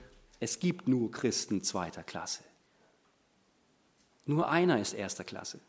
[0.40, 2.42] es gibt nur Christen zweiter Klasse.
[4.26, 5.60] Nur einer ist erster Klasse.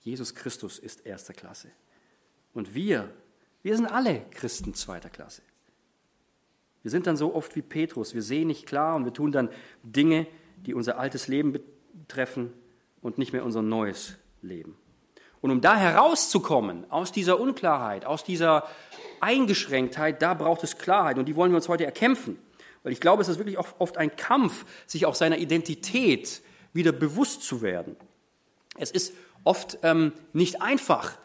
[0.00, 1.70] Jesus Christus ist erster Klasse.
[2.54, 3.12] Und wir
[3.62, 5.42] wir sind alle Christen zweiter Klasse.
[6.82, 8.14] Wir sind dann so oft wie Petrus.
[8.14, 9.50] Wir sehen nicht klar und wir tun dann
[9.82, 10.26] Dinge,
[10.66, 12.52] die unser altes Leben betreffen
[13.02, 14.76] und nicht mehr unser neues Leben.
[15.40, 18.66] Und um da herauszukommen aus dieser Unklarheit, aus dieser
[19.20, 22.38] Eingeschränktheit, da braucht es Klarheit und die wollen wir uns heute erkämpfen.
[22.82, 26.42] Weil ich glaube, es ist wirklich oft ein Kampf, sich auch seiner Identität
[26.72, 27.96] wieder bewusst zu werden.
[28.76, 31.18] Es ist oft ähm, nicht einfach,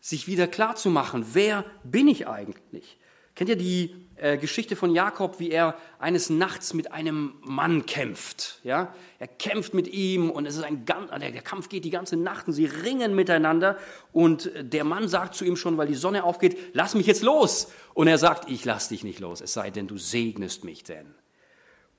[0.00, 2.98] sich wieder klar zu machen, wer bin ich eigentlich?
[3.38, 8.58] Kennt ihr die äh, Geschichte von Jakob, wie er eines Nachts mit einem Mann kämpft?
[8.64, 11.90] Ja, er kämpft mit ihm und es ist ein ganz, der, der Kampf geht die
[11.90, 13.78] ganze Nacht und sie ringen miteinander
[14.12, 17.70] und der Mann sagt zu ihm schon, weil die Sonne aufgeht, lass mich jetzt los.
[17.94, 21.14] Und er sagt, ich lass dich nicht los, es sei denn, du segnest mich denn.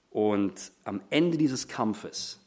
[0.09, 2.41] Und am Ende dieses Kampfes,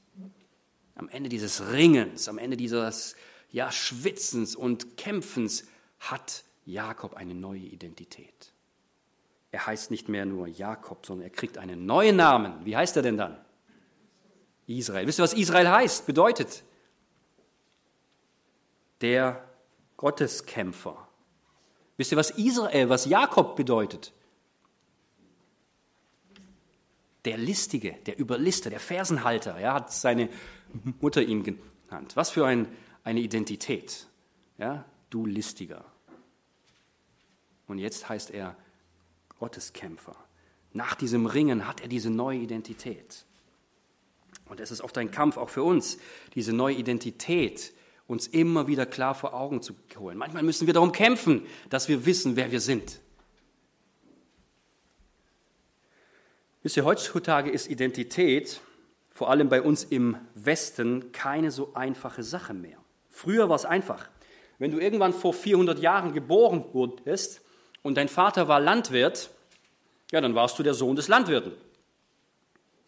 [0.96, 3.16] am Ende dieses Ringens, am Ende dieses
[3.52, 5.64] ja, Schwitzens und Kämpfens
[6.00, 8.52] hat Jakob eine neue Identität.
[9.52, 12.64] Er heißt nicht mehr nur Jakob, sondern er kriegt einen neuen Namen.
[12.64, 13.38] Wie heißt er denn dann?
[14.66, 15.06] Israel.
[15.06, 16.06] Wisst ihr, was Israel heißt?
[16.06, 16.64] Bedeutet
[19.02, 19.44] der
[19.98, 21.08] Gotteskämpfer.
[21.98, 24.12] Wisst ihr, was Israel, was Jakob bedeutet?
[27.26, 30.28] Der Listige, der Überlister, der Fersenhalter, ja, hat seine
[31.00, 32.16] Mutter ihn genannt.
[32.16, 32.68] Was für ein
[33.04, 34.06] eine Identität.
[34.58, 35.84] Ja, du Listiger.
[37.66, 38.56] Und jetzt heißt er
[39.38, 40.16] Gotteskämpfer.
[40.72, 43.24] Nach diesem Ringen hat er diese neue Identität.
[44.46, 45.98] Und es ist oft ein Kampf auch für uns,
[46.34, 47.72] diese neue Identität
[48.06, 50.18] uns immer wieder klar vor Augen zu holen.
[50.18, 53.00] Manchmal müssen wir darum kämpfen, dass wir wissen, wer wir sind.
[56.62, 58.60] Wisst ihr, heutzutage ist Identität,
[59.10, 62.81] vor allem bei uns im Westen, keine so einfache Sache mehr.
[63.12, 64.08] Früher war es einfach.
[64.58, 67.40] Wenn du irgendwann vor 400 Jahren geboren wurdest
[67.82, 69.30] und dein Vater war Landwirt,
[70.10, 71.52] ja, dann warst du der Sohn des Landwirten.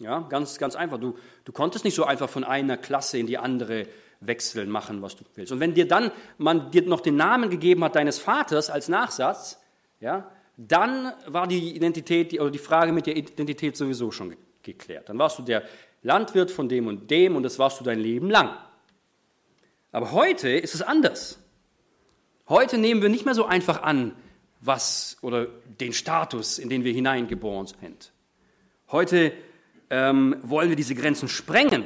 [0.01, 0.99] Ja, ganz, ganz einfach.
[0.99, 3.87] Du, du konntest nicht so einfach von einer Klasse in die andere
[4.21, 5.53] wechseln, machen, was du willst.
[5.53, 9.61] Und wenn dir dann man dir noch den Namen gegeben hat deines Vaters als Nachsatz,
[10.01, 15.09] ja, dann war die Identität oder die Frage mit der Identität sowieso schon geklärt.
[15.09, 15.63] Dann warst du der
[16.03, 18.57] Landwirt von dem und dem und das warst du dein Leben lang.
[19.95, 21.39] Aber heute ist es anders.
[22.49, 24.17] Heute nehmen wir nicht mehr so einfach an,
[24.61, 25.47] was oder
[25.79, 28.13] den Status, in den wir hineingeboren sind.
[28.91, 29.33] Heute
[29.91, 31.85] ähm, wollen wir diese Grenzen sprengen.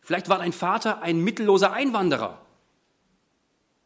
[0.00, 2.40] Vielleicht war dein Vater ein mittelloser Einwanderer.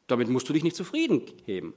[0.07, 1.73] Damit musst du dich nicht zufrieden geben.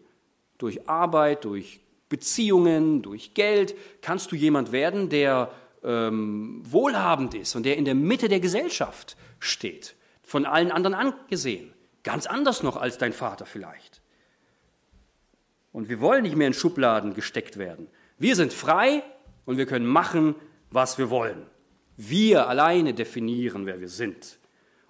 [0.58, 1.80] Durch Arbeit, durch
[2.10, 5.50] Beziehungen, durch Geld kannst du jemand werden, der
[5.82, 9.96] ähm, wohlhabend ist und der in der Mitte der Gesellschaft steht,
[10.28, 11.74] von allen anderen angesehen.
[12.04, 14.02] Ganz anders noch als dein Vater vielleicht.
[15.72, 17.88] Und wir wollen nicht mehr in Schubladen gesteckt werden.
[18.18, 19.04] Wir sind frei
[19.46, 20.36] und wir können machen,
[20.70, 21.46] was wir wollen.
[21.96, 24.38] Wir alleine definieren, wer wir sind.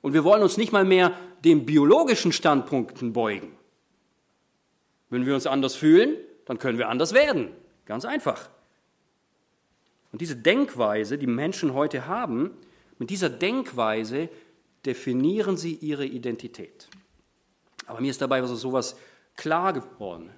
[0.01, 1.13] Und wir wollen uns nicht mal mehr
[1.45, 3.55] den biologischen Standpunkten beugen.
[5.11, 7.51] Wenn wir uns anders fühlen, dann können wir anders werden.
[7.85, 8.49] Ganz einfach.
[10.11, 12.57] Und diese Denkweise, die Menschen heute haben,
[12.97, 14.29] mit dieser Denkweise
[14.87, 16.87] definieren sie ihre Identität.
[17.85, 18.95] Aber mir ist dabei so sowas
[19.35, 20.31] klar geworden.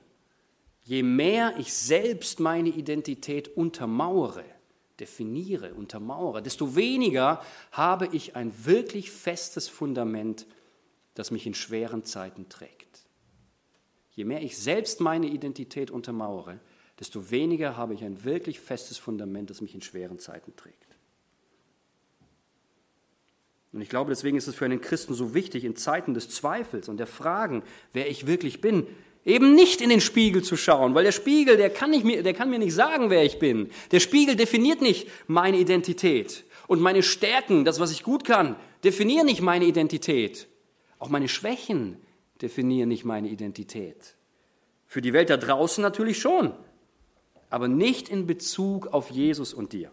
[0.84, 4.44] Je mehr ich selbst meine Identität untermauere,
[5.00, 10.48] definiere, untermauere, desto weniger habe ich ein wirklich festes Fundament,
[11.14, 13.06] das mich in schweren Zeiten trägt.
[14.12, 16.60] Je mehr ich selbst meine Identität untermauere,
[17.00, 20.89] desto weniger habe ich ein wirklich festes Fundament, das mich in schweren Zeiten trägt.
[23.72, 26.90] Und ich glaube, deswegen ist es für einen Christen so wichtig, in Zeiten des Zweifels
[26.90, 28.88] und der Fragen, wer ich wirklich bin,
[29.26, 32.50] eben nicht in den Spiegel zu schauen, weil der Spiegel, der kann, nicht der kann
[32.50, 33.70] mir nicht sagen, wer ich bin.
[33.92, 36.46] Der Spiegel definiert nicht meine Identität.
[36.68, 40.48] Und meine Stärken, das, was ich gut kann, definieren nicht meine Identität.
[40.98, 41.98] Auch meine Schwächen
[42.42, 44.16] definieren nicht meine Identität.
[44.86, 46.54] Für die Welt da draußen natürlich schon
[47.50, 49.92] aber nicht in Bezug auf Jesus und dir.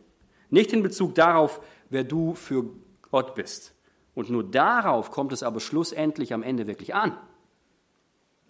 [0.50, 1.60] Nicht in Bezug darauf,
[1.90, 2.64] wer du für
[3.16, 3.72] Gott bist.
[4.14, 7.16] Und nur darauf kommt es aber schlussendlich am Ende wirklich an.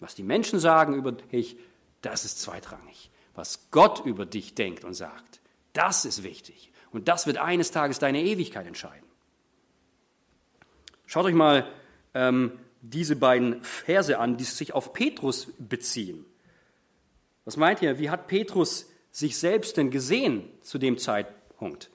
[0.01, 1.55] Was die Menschen sagen über dich,
[2.01, 3.09] das ist zweitrangig.
[3.33, 5.39] Was Gott über dich denkt und sagt,
[5.71, 6.73] das ist wichtig.
[6.91, 9.07] Und das wird eines Tages deine Ewigkeit entscheiden.
[11.05, 11.65] Schaut euch mal
[12.13, 16.25] ähm, diese beiden Verse an, die sich auf Petrus beziehen.
[17.45, 17.99] Was meint ihr?
[17.99, 21.89] Wie hat Petrus sich selbst denn gesehen zu dem Zeitpunkt?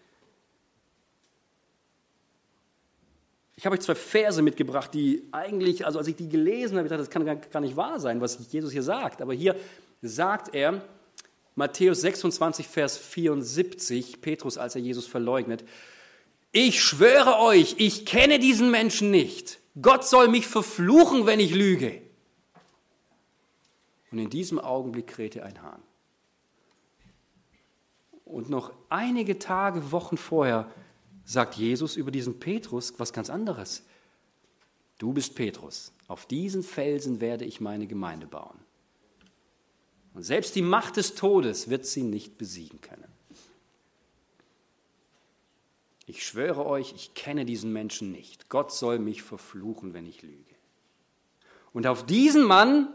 [3.57, 6.91] Ich habe euch zwei Verse mitgebracht, die eigentlich, also als ich die gelesen habe, ich
[6.91, 9.21] dachte, das kann gar nicht wahr sein, was Jesus hier sagt.
[9.21, 9.57] Aber hier
[10.01, 10.83] sagt er,
[11.55, 15.65] Matthäus 26, Vers 74, Petrus, als er Jesus verleugnet,
[16.51, 19.59] ich schwöre euch, ich kenne diesen Menschen nicht.
[19.81, 22.03] Gott soll mich verfluchen, wenn ich lüge.
[24.11, 25.83] Und in diesem Augenblick krähte ein Hahn.
[28.25, 30.71] Und noch einige Tage, Wochen vorher
[31.25, 33.85] sagt Jesus über diesen Petrus was ganz anderes.
[34.99, 38.59] Du bist Petrus, auf diesen Felsen werde ich meine Gemeinde bauen.
[40.15, 43.09] Und selbst die Macht des Todes wird sie nicht besiegen können.
[46.07, 48.49] Ich schwöre euch, ich kenne diesen Menschen nicht.
[48.49, 50.55] Gott soll mich verfluchen, wenn ich lüge.
[51.73, 52.89] Und auf diesen Mann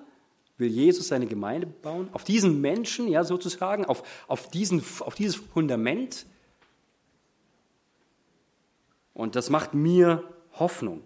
[0.57, 5.35] will Jesus seine Gemeinde bauen, auf diesen Menschen, ja, sozusagen, auf, auf, diesen, auf dieses
[5.35, 6.25] Fundament.
[9.17, 10.23] Und das macht mir
[10.59, 11.01] Hoffnung.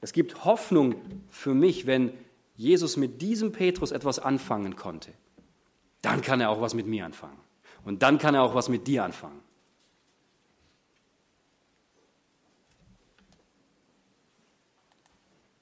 [0.00, 0.96] Es gibt Hoffnung
[1.28, 2.12] für mich, wenn
[2.56, 5.12] Jesus mit diesem Petrus etwas anfangen konnte.
[6.02, 7.38] Dann kann er auch was mit mir anfangen.
[7.84, 9.40] Und dann kann er auch was mit dir anfangen.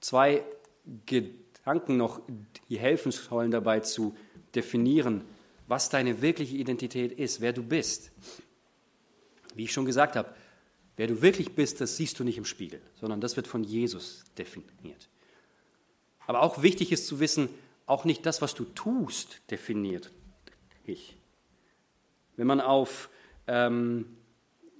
[0.00, 0.42] Zwei
[1.04, 2.22] Gedanken noch,
[2.70, 4.16] die helfen sollen dabei zu
[4.54, 5.22] definieren,
[5.66, 8.10] was deine wirkliche Identität ist, wer du bist.
[9.54, 10.34] Wie ich schon gesagt habe,
[10.98, 14.24] wer du wirklich bist, das siehst du nicht im Spiegel, sondern das wird von Jesus
[14.36, 15.08] definiert.
[16.26, 17.48] Aber auch wichtig ist zu wissen,
[17.86, 20.10] auch nicht das, was du tust, definiert
[20.86, 21.16] dich.
[22.36, 23.08] Wenn man auf
[23.46, 24.04] ähm,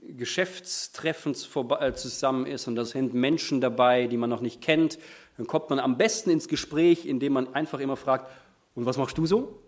[0.06, 4.98] Geschäftstreffens vorbei, äh, zusammen ist und da sind Menschen dabei, die man noch nicht kennt
[5.38, 8.28] dann kommt man am besten ins Gespräch, indem man einfach immer fragt,
[8.74, 9.62] und was machst du so?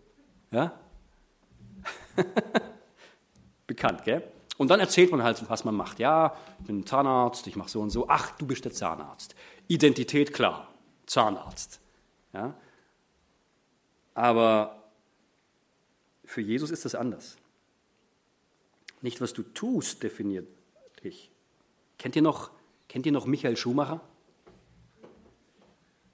[0.50, 0.78] Ja?
[3.68, 4.24] Bekannt, gell?
[4.60, 6.00] Und dann erzählt man halt, was man macht.
[6.00, 8.10] Ja, ich bin Zahnarzt, ich mache so und so.
[8.10, 9.34] Ach, du bist der Zahnarzt.
[9.68, 10.68] Identität klar,
[11.06, 11.80] Zahnarzt.
[12.34, 12.54] Ja?
[14.12, 14.84] Aber
[16.26, 17.38] für Jesus ist das anders.
[19.00, 20.46] Nicht, was du tust, definiert
[21.04, 21.30] dich.
[21.96, 22.50] Kennt ihr noch,
[22.86, 24.02] kennt ihr noch Michael Schumacher?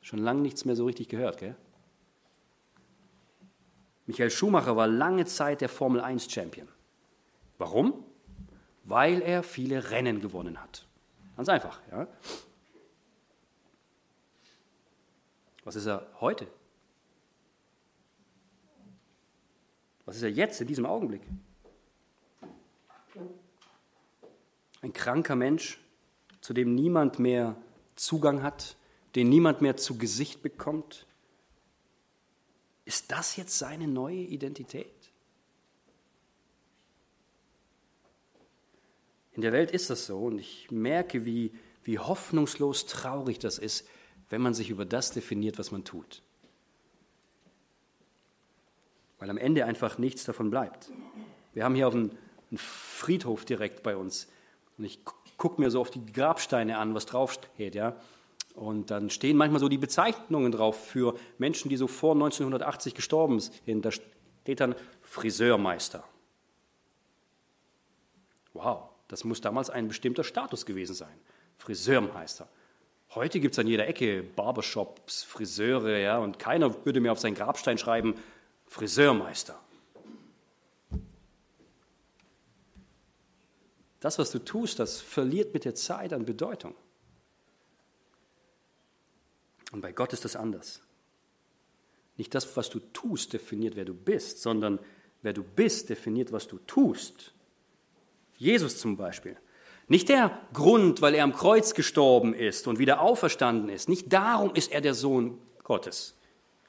[0.02, 1.56] Schon lange nichts mehr so richtig gehört, gell?
[4.06, 6.68] Michael Schumacher war lange Zeit der Formel 1 Champion.
[7.58, 8.05] Warum?
[8.86, 10.86] Weil er viele Rennen gewonnen hat.
[11.36, 12.06] Ganz einfach, ja?
[15.64, 16.46] Was ist er heute?
[20.04, 21.22] Was ist er jetzt in diesem Augenblick?
[24.82, 25.80] Ein kranker Mensch,
[26.40, 27.56] zu dem niemand mehr
[27.96, 28.76] Zugang hat,
[29.16, 31.06] den niemand mehr zu Gesicht bekommt?
[32.84, 34.86] Ist das jetzt seine neue Identität?
[39.36, 41.52] In der Welt ist das so und ich merke, wie,
[41.84, 43.86] wie hoffnungslos traurig das ist,
[44.30, 46.22] wenn man sich über das definiert, was man tut.
[49.18, 50.90] Weil am Ende einfach nichts davon bleibt.
[51.52, 52.16] Wir haben hier auf einen,
[52.50, 54.26] einen Friedhof direkt bei uns
[54.78, 55.00] und ich
[55.36, 57.94] gucke mir so auf die Grabsteine an, was draufsteht, ja.
[58.54, 63.38] Und dann stehen manchmal so die Bezeichnungen drauf für Menschen, die so vor 1980 gestorben
[63.38, 63.84] sind.
[63.84, 66.04] Da steht dann Friseurmeister.
[68.54, 71.18] Wow, das muss damals ein bestimmter Status gewesen sein.
[71.58, 72.48] Friseurmeister.
[73.14, 77.34] Heute gibt es an jeder Ecke Barbershops, Friseure, ja, und keiner würde mir auf seinen
[77.34, 78.14] Grabstein schreiben,
[78.66, 79.58] Friseurmeister.
[84.00, 86.74] Das, was du tust, das verliert mit der Zeit an Bedeutung.
[89.72, 90.80] Und bei Gott ist das anders.
[92.16, 94.78] Nicht das, was du tust, definiert, wer du bist, sondern
[95.22, 97.32] wer du bist, definiert, was du tust.
[98.36, 99.36] Jesus zum Beispiel.
[99.88, 103.88] Nicht der Grund, weil er am Kreuz gestorben ist und wieder auferstanden ist.
[103.88, 106.14] Nicht darum ist er der Sohn Gottes.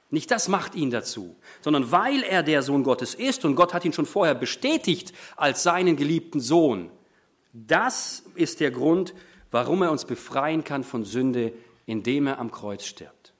[0.10, 3.84] Nicht das macht ihn dazu, sondern weil er der Sohn Gottes ist und Gott hat
[3.84, 6.90] ihn schon vorher bestätigt als seinen geliebten Sohn.
[7.52, 9.14] Das ist der Grund,
[9.52, 11.54] warum er uns befreien kann von Sünde,
[11.86, 13.34] indem er am Kreuz stirbt.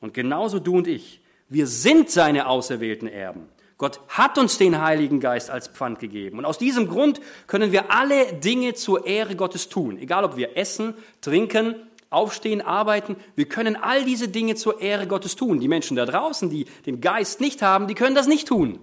[0.00, 3.48] Und genauso du und ich, wir sind seine auserwählten Erben.
[3.78, 6.38] Gott hat uns den Heiligen Geist als Pfand gegeben.
[6.38, 9.98] Und aus diesem Grund können wir alle Dinge zur Ehre Gottes tun.
[9.98, 11.74] Egal ob wir essen, trinken,
[12.08, 13.16] aufstehen, arbeiten.
[13.34, 15.60] Wir können all diese Dinge zur Ehre Gottes tun.
[15.60, 18.78] Die Menschen da draußen, die den Geist nicht haben, die können das nicht tun.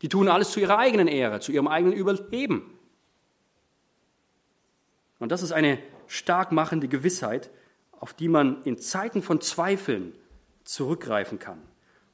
[0.00, 2.70] Die tun alles zu ihrer eigenen Ehre, zu ihrem eigenen Überleben.
[5.18, 7.50] Und das ist eine stark machende Gewissheit,
[7.92, 10.14] auf die man in Zeiten von Zweifeln
[10.64, 11.60] zurückgreifen kann.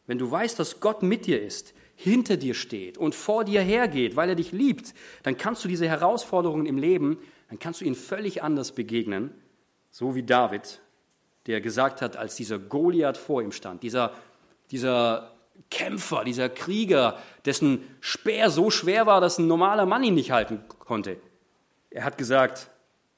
[0.06, 4.16] Wenn du weißt, dass Gott mit dir ist, hinter dir steht und vor dir hergeht,
[4.16, 7.18] weil er dich liebt, dann kannst du diese Herausforderungen im Leben,
[7.50, 9.34] dann kannst du ihnen völlig anders begegnen,
[9.90, 10.80] so wie David,
[11.46, 14.14] der gesagt hat, als dieser Goliath vor ihm stand, dieser,
[14.70, 15.36] dieser
[15.70, 20.64] Kämpfer, dieser Krieger, dessen Speer so schwer war, dass ein normaler Mann ihn nicht halten
[20.78, 21.20] konnte.
[21.90, 22.70] Er hat gesagt,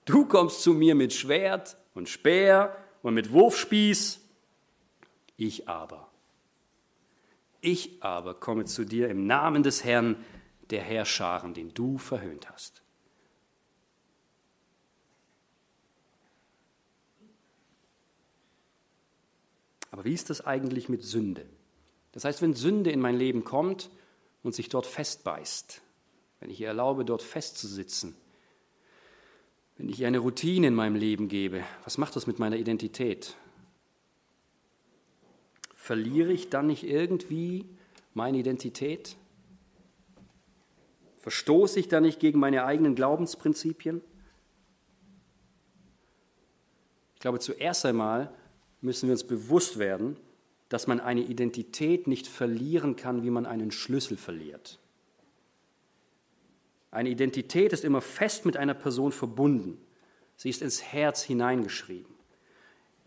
[0.06, 4.18] du kommst zu mir mit Schwert und Speer und mit Wurfspieß,
[5.36, 6.11] ich aber
[7.62, 10.16] ich aber komme zu dir im Namen des Herrn,
[10.70, 12.82] der Herrscharen, den du verhöhnt hast.
[19.90, 21.46] Aber wie ist das eigentlich mit Sünde?
[22.12, 23.90] Das heißt, wenn Sünde in mein Leben kommt
[24.42, 25.82] und sich dort festbeißt,
[26.40, 28.16] wenn ich ihr erlaube, dort festzusitzen,
[29.76, 33.36] wenn ich ihr eine Routine in meinem Leben gebe, was macht das mit meiner Identität?
[35.82, 37.66] Verliere ich dann nicht irgendwie
[38.14, 39.16] meine Identität?
[41.18, 44.00] Verstoße ich dann nicht gegen meine eigenen Glaubensprinzipien?
[47.14, 48.32] Ich glaube, zuerst einmal
[48.80, 50.16] müssen wir uns bewusst werden,
[50.68, 54.78] dass man eine Identität nicht verlieren kann, wie man einen Schlüssel verliert.
[56.92, 59.84] Eine Identität ist immer fest mit einer Person verbunden.
[60.36, 62.11] Sie ist ins Herz hineingeschrieben.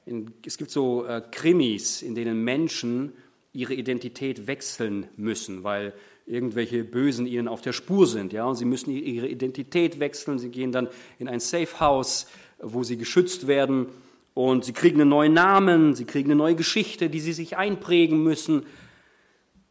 [0.06, 3.14] In, es gibt so äh, Krimis, in denen Menschen
[3.54, 5.94] ihre Identität wechseln müssen, weil
[6.26, 8.34] irgendwelche Bösen ihnen auf der Spur sind.
[8.34, 8.46] Ja?
[8.46, 10.40] Und sie müssen ihre Identität wechseln.
[10.40, 10.90] Sie gehen dann
[11.20, 12.28] in ein Safe House,
[12.60, 13.88] wo sie geschützt werden.
[14.34, 18.22] Und sie kriegen einen neuen Namen, sie kriegen eine neue Geschichte, die sie sich einprägen
[18.22, 18.66] müssen.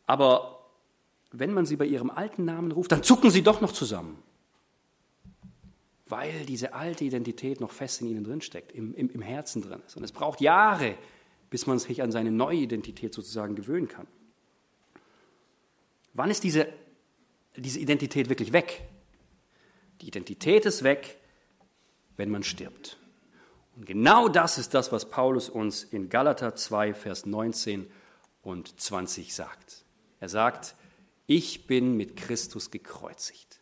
[0.06, 0.70] Aber
[1.32, 4.16] wenn man sie bei ihrem alten Namen ruft, dann zucken sie doch noch zusammen
[6.06, 9.96] weil diese alte Identität noch fest in ihnen drinsteckt, im, im, im Herzen drin ist.
[9.96, 10.96] Und es braucht Jahre,
[11.50, 14.06] bis man sich an seine neue Identität sozusagen gewöhnen kann.
[16.12, 16.68] Wann ist diese,
[17.56, 18.82] diese Identität wirklich weg?
[20.00, 21.16] Die Identität ist weg,
[22.16, 22.98] wenn man stirbt.
[23.76, 27.90] Und genau das ist das, was Paulus uns in Galater 2, Vers 19
[28.42, 29.84] und 20 sagt.
[30.20, 30.76] Er sagt,
[31.26, 33.60] ich bin mit Christus gekreuzigt.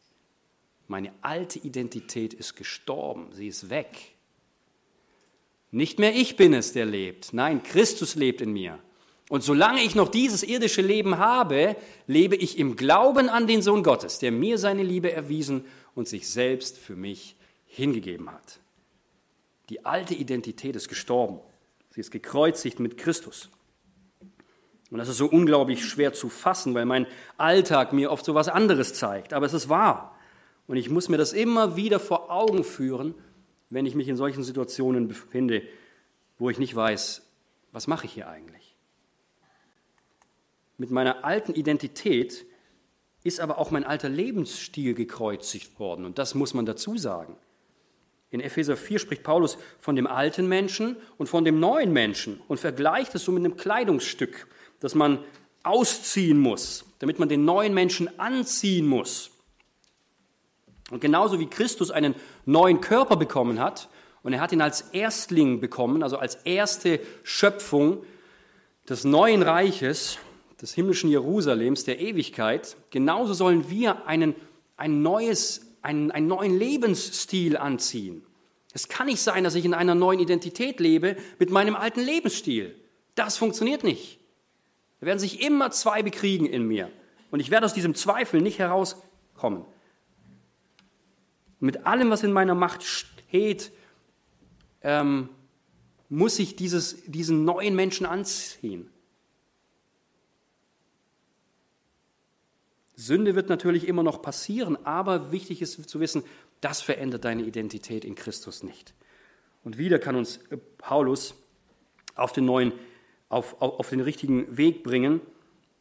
[0.93, 4.13] Meine alte Identität ist gestorben, sie ist weg.
[5.71, 7.33] Nicht mehr ich bin es, der lebt.
[7.33, 8.79] Nein, Christus lebt in mir.
[9.31, 11.77] Und solange ich noch dieses irdische Leben habe,
[12.07, 15.65] lebe ich im Glauben an den Sohn Gottes, der mir seine Liebe erwiesen
[15.95, 18.61] und sich selbst für mich hingegeben hat.
[19.71, 21.41] Die alte Identität ist gestorben.
[21.89, 23.49] Sie ist gekreuzigt mit Christus.
[24.91, 27.07] Und das ist so unglaublich schwer zu fassen, weil mein
[27.39, 29.33] Alltag mir oft so was anderes zeigt.
[29.33, 30.19] Aber es ist wahr.
[30.67, 33.15] Und ich muss mir das immer wieder vor Augen führen,
[33.71, 35.63] wenn ich mich in solchen Situationen befinde,
[36.39, 37.23] wo ich nicht weiß,
[37.73, 38.77] was mache ich hier eigentlich?
[40.79, 42.45] Mit meiner alten Identität
[43.25, 46.05] ist aber auch mein alter Lebensstil gekreuzigt worden.
[46.05, 47.37] Und das muss man dazu sagen.
[48.31, 52.59] In Epheser 4 spricht Paulus von dem alten Menschen und von dem neuen Menschen und
[52.59, 54.49] vergleicht es so mit einem Kleidungsstück,
[54.81, 55.23] das man
[55.63, 59.32] ausziehen muss, damit man den neuen Menschen anziehen muss.
[60.93, 62.15] Und genauso wie Christus einen
[62.45, 63.89] neuen Körper bekommen hat,
[64.23, 68.05] und er hat ihn als Erstling bekommen, also als erste Schöpfung
[68.89, 70.19] des neuen Reiches,
[70.61, 74.35] des himmlischen Jerusalems, der Ewigkeit, genauso sollen wir einen,
[74.77, 78.25] ein neues, einen, einen neuen Lebensstil anziehen.
[78.75, 82.77] Es kann nicht sein, dass ich in einer neuen Identität lebe mit meinem alten Lebensstil.
[83.15, 84.19] Das funktioniert nicht.
[85.01, 86.91] Da werden sich immer zwei bekriegen in mir.
[87.31, 89.65] Und ich werde aus diesem Zweifel nicht herauskommen.
[91.63, 93.71] Mit allem, was in meiner Macht steht,
[94.81, 95.29] ähm,
[96.09, 98.91] muss ich dieses, diesen neuen Menschen anziehen.
[102.97, 106.25] Sünde wird natürlich immer noch passieren, aber wichtig ist zu wissen,
[106.61, 108.93] das verändert deine Identität in Christus nicht.
[109.63, 110.41] Und wieder kann uns
[110.79, 111.37] Paulus
[112.17, 112.73] auf den neuen,
[113.29, 115.21] auf, auf, auf den richtigen Weg bringen,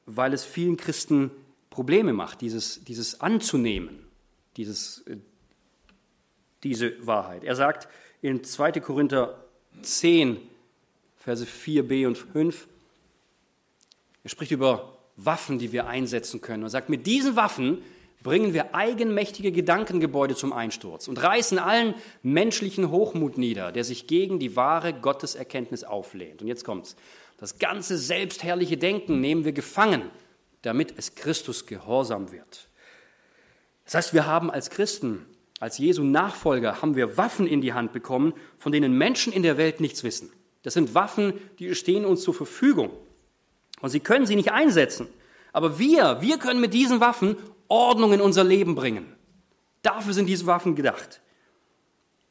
[0.05, 1.31] weil es vielen Christen
[1.71, 4.05] Probleme macht, dieses, dieses anzunehmen,
[4.57, 5.17] dieses, äh,
[6.63, 7.43] diese Wahrheit.
[7.43, 7.87] Er sagt
[8.21, 8.73] in 2.
[8.73, 9.43] Korinther
[9.81, 10.37] 10,
[11.17, 12.67] Verse 4b und 5,
[14.23, 16.63] er spricht über Waffen, die wir einsetzen können.
[16.63, 17.83] Er sagt, mit diesen Waffen
[18.23, 24.39] bringen wir eigenmächtige Gedankengebäude zum Einsturz und reißen allen menschlichen Hochmut nieder, der sich gegen
[24.39, 26.41] die wahre Gotteserkenntnis auflehnt.
[26.41, 26.95] Und jetzt kommt's.
[27.37, 30.11] Das ganze selbstherrliche Denken nehmen wir gefangen,
[30.61, 32.67] damit es Christus gehorsam wird.
[33.85, 35.25] Das heißt, wir haben als Christen,
[35.61, 39.57] als Jesu Nachfolger, haben wir Waffen in die Hand bekommen, von denen Menschen in der
[39.57, 40.31] Welt nichts wissen.
[40.63, 42.89] Das sind Waffen, die stehen uns zur Verfügung.
[43.79, 45.07] Und sie können sie nicht einsetzen.
[45.53, 47.37] Aber wir, wir können mit diesen Waffen
[47.67, 49.15] Ordnung in unser Leben bringen.
[49.83, 51.21] Dafür sind diese Waffen gedacht.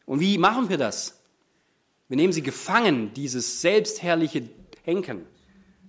[0.07, 1.23] Und wie machen wir das?
[2.09, 4.49] Wir nehmen sie gefangen, dieses selbstherrliche
[4.87, 5.25] Denken.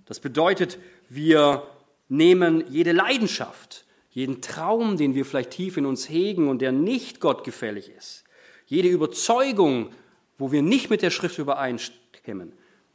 [0.04, 0.78] Das bedeutet,
[1.08, 1.66] wir
[2.08, 7.18] nehmen jede Leidenschaft, jeden Traum, den wir vielleicht tief in uns hegen und der nicht
[7.18, 8.24] Gott gefällig ist,
[8.66, 9.90] jede Überzeugung,
[10.38, 12.52] wo wir nicht mit der Schrift übereinstimmen,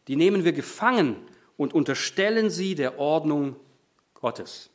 [0.08, 1.18] die nehmen wir gefangen
[1.58, 3.56] und unterstellen sie der Ordnung
[4.14, 4.70] Gottes.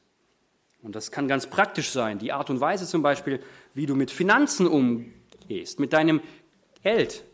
[0.83, 2.19] Und das kann ganz praktisch sein.
[2.19, 3.41] Die Art und Weise zum Beispiel,
[3.73, 6.21] wie du mit Finanzen umgehst, mit deinem
[6.83, 7.25] Geld,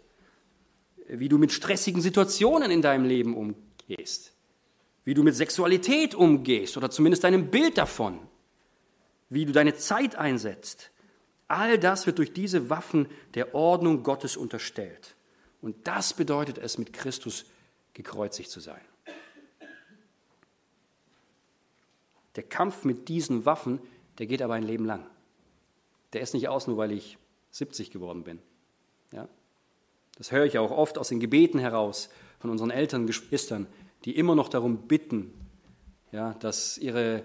[1.08, 4.34] wie du mit stressigen Situationen in deinem Leben umgehst,
[5.04, 8.18] wie du mit Sexualität umgehst oder zumindest deinem Bild davon,
[9.30, 10.90] wie du deine Zeit einsetzt.
[11.48, 15.16] All das wird durch diese Waffen der Ordnung Gottes unterstellt.
[15.60, 17.46] Und das bedeutet es, mit Christus
[17.94, 18.80] gekreuzigt zu sein.
[22.36, 23.80] Der Kampf mit diesen Waffen,
[24.18, 25.06] der geht aber ein Leben lang.
[26.12, 27.18] Der ist nicht aus, nur weil ich
[27.50, 28.38] 70 geworden bin.
[29.12, 29.28] Ja?
[30.16, 32.08] Das höre ich auch oft aus den Gebeten heraus
[32.38, 33.66] von unseren Eltern, Geschwistern,
[34.04, 35.32] die immer noch darum bitten,
[36.12, 37.24] ja, dass ihre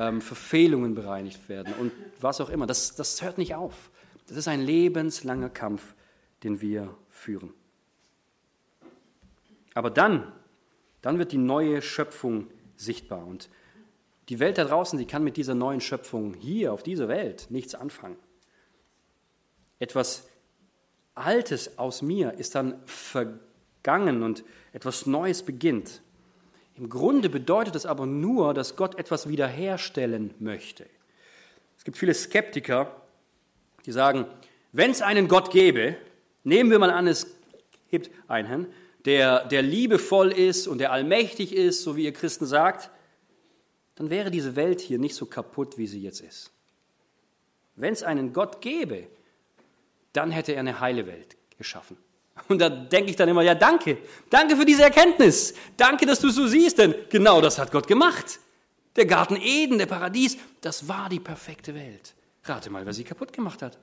[0.00, 2.66] ähm, Verfehlungen bereinigt werden und was auch immer.
[2.66, 3.90] Das, das hört nicht auf.
[4.26, 5.94] Das ist ein lebenslanger Kampf,
[6.42, 7.52] den wir führen.
[9.74, 10.32] Aber dann,
[11.02, 12.46] dann wird die neue Schöpfung
[12.76, 13.26] sichtbar.
[13.26, 13.50] Und
[14.30, 17.74] die Welt da draußen, die kann mit dieser neuen Schöpfung hier auf dieser Welt nichts
[17.74, 18.16] anfangen.
[19.78, 20.28] Etwas
[21.14, 26.00] Altes aus mir ist dann vergangen und etwas Neues beginnt.
[26.80, 30.86] Im Grunde bedeutet es aber nur, dass Gott etwas wiederherstellen möchte.
[31.76, 33.02] Es gibt viele Skeptiker,
[33.84, 34.24] die sagen,
[34.72, 35.98] wenn es einen Gott gäbe,
[36.42, 37.36] nehmen wir mal an, es
[37.90, 38.66] gibt einen,
[39.04, 42.88] der, der liebevoll ist und der allmächtig ist, so wie ihr Christen sagt,
[43.96, 46.50] dann wäre diese Welt hier nicht so kaputt, wie sie jetzt ist.
[47.76, 49.06] Wenn es einen Gott gäbe,
[50.14, 51.98] dann hätte er eine heile Welt geschaffen.
[52.48, 56.30] Und da denke ich dann immer, ja danke, danke für diese Erkenntnis, danke, dass du
[56.30, 58.40] so siehst, denn genau das hat Gott gemacht.
[58.96, 62.14] Der Garten Eden, der Paradies, das war die perfekte Welt.
[62.44, 63.78] Rate mal, wer sie kaputt gemacht hat.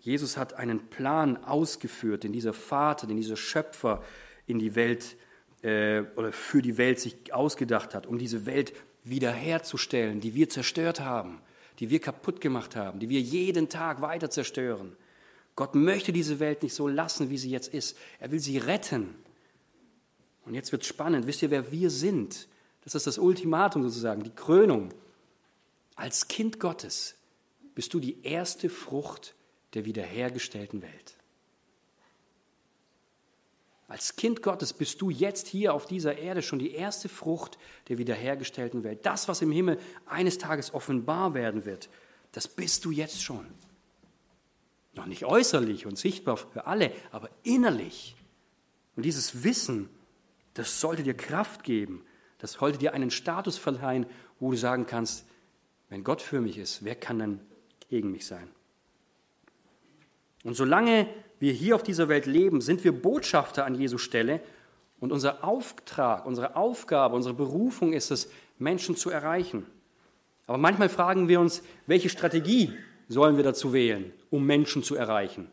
[0.00, 4.02] Jesus hat einen Plan ausgeführt, den dieser Vater, den dieser Schöpfer
[4.46, 5.16] in die Welt
[5.62, 11.00] äh, oder für die Welt sich ausgedacht hat, um diese Welt wiederherzustellen, die wir zerstört
[11.00, 11.40] haben,
[11.78, 14.96] die wir kaputt gemacht haben, die wir jeden Tag weiter zerstören.
[15.56, 17.96] Gott möchte diese Welt nicht so lassen, wie sie jetzt ist.
[18.18, 19.14] Er will sie retten.
[20.44, 21.26] Und jetzt wird spannend.
[21.26, 22.48] Wisst ihr, wer wir sind?
[22.84, 24.92] Das ist das Ultimatum sozusagen, die Krönung.
[25.94, 27.14] Als Kind Gottes
[27.74, 29.34] bist du die erste Frucht
[29.74, 31.16] der wiederhergestellten Welt.
[33.92, 37.58] Als Kind Gottes bist du jetzt hier auf dieser Erde schon die erste Frucht
[37.90, 39.04] der wiederhergestellten Welt.
[39.04, 41.90] Das, was im Himmel eines Tages offenbar werden wird,
[42.32, 43.44] das bist du jetzt schon.
[44.94, 48.16] Noch nicht äußerlich und sichtbar für alle, aber innerlich.
[48.96, 49.90] Und dieses Wissen,
[50.54, 52.02] das sollte dir Kraft geben,
[52.38, 54.06] das sollte dir einen Status verleihen,
[54.40, 55.26] wo du sagen kannst,
[55.90, 57.40] wenn Gott für mich ist, wer kann dann
[57.90, 58.50] gegen mich sein?
[60.44, 61.08] Und solange
[61.42, 64.40] wir hier auf dieser Welt leben, sind wir Botschafter an Jesu Stelle
[65.00, 68.30] und unser Auftrag, unsere Aufgabe, unsere Berufung ist es,
[68.60, 69.66] Menschen zu erreichen.
[70.46, 72.72] Aber manchmal fragen wir uns, welche Strategie
[73.08, 75.50] sollen wir dazu wählen, um Menschen zu erreichen?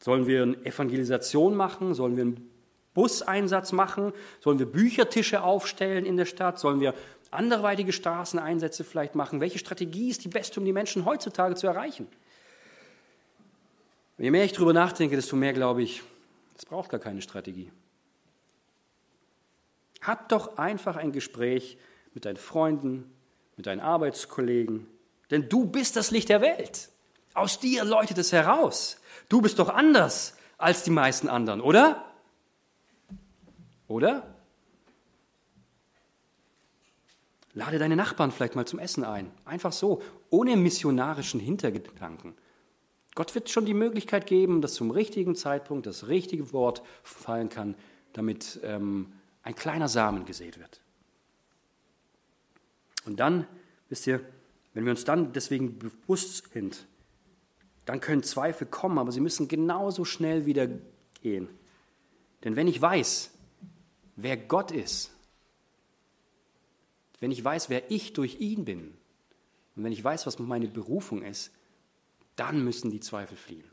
[0.00, 1.94] Sollen wir eine Evangelisation machen?
[1.94, 2.48] Sollen wir einen
[2.94, 4.12] Buseinsatz machen?
[4.38, 6.60] Sollen wir Büchertische aufstellen in der Stadt?
[6.60, 6.94] Sollen wir
[7.32, 9.40] anderweitige Straßeneinsätze vielleicht machen?
[9.40, 12.06] Welche Strategie ist die beste, um die Menschen heutzutage zu erreichen?
[14.18, 16.02] Je mehr ich darüber nachdenke, desto mehr glaube ich,
[16.56, 17.72] es braucht gar keine Strategie.
[20.00, 21.78] Hab doch einfach ein Gespräch
[22.14, 23.10] mit deinen Freunden,
[23.56, 24.86] mit deinen Arbeitskollegen,
[25.30, 26.90] denn du bist das Licht der Welt.
[27.34, 29.00] Aus dir läutet es heraus.
[29.28, 32.04] Du bist doch anders als die meisten anderen, oder?
[33.88, 34.34] Oder?
[37.54, 39.30] Lade deine Nachbarn vielleicht mal zum Essen ein.
[39.44, 42.34] Einfach so, ohne missionarischen Hintergedanken.
[43.14, 47.74] Gott wird schon die Möglichkeit geben, dass zum richtigen Zeitpunkt das richtige Wort fallen kann,
[48.14, 50.80] damit ähm, ein kleiner Samen gesät wird.
[53.04, 53.46] Und dann,
[53.88, 54.20] wisst ihr,
[54.74, 56.86] wenn wir uns dann deswegen bewusst sind,
[57.84, 60.68] dann können Zweifel kommen, aber sie müssen genauso schnell wieder
[61.20, 61.48] gehen.
[62.44, 63.30] Denn wenn ich weiß,
[64.16, 65.10] wer Gott ist,
[67.20, 68.94] wenn ich weiß, wer ich durch ihn bin
[69.76, 71.52] und wenn ich weiß, was meine Berufung ist,
[72.36, 73.64] dann müssen die Zweifel fliehen.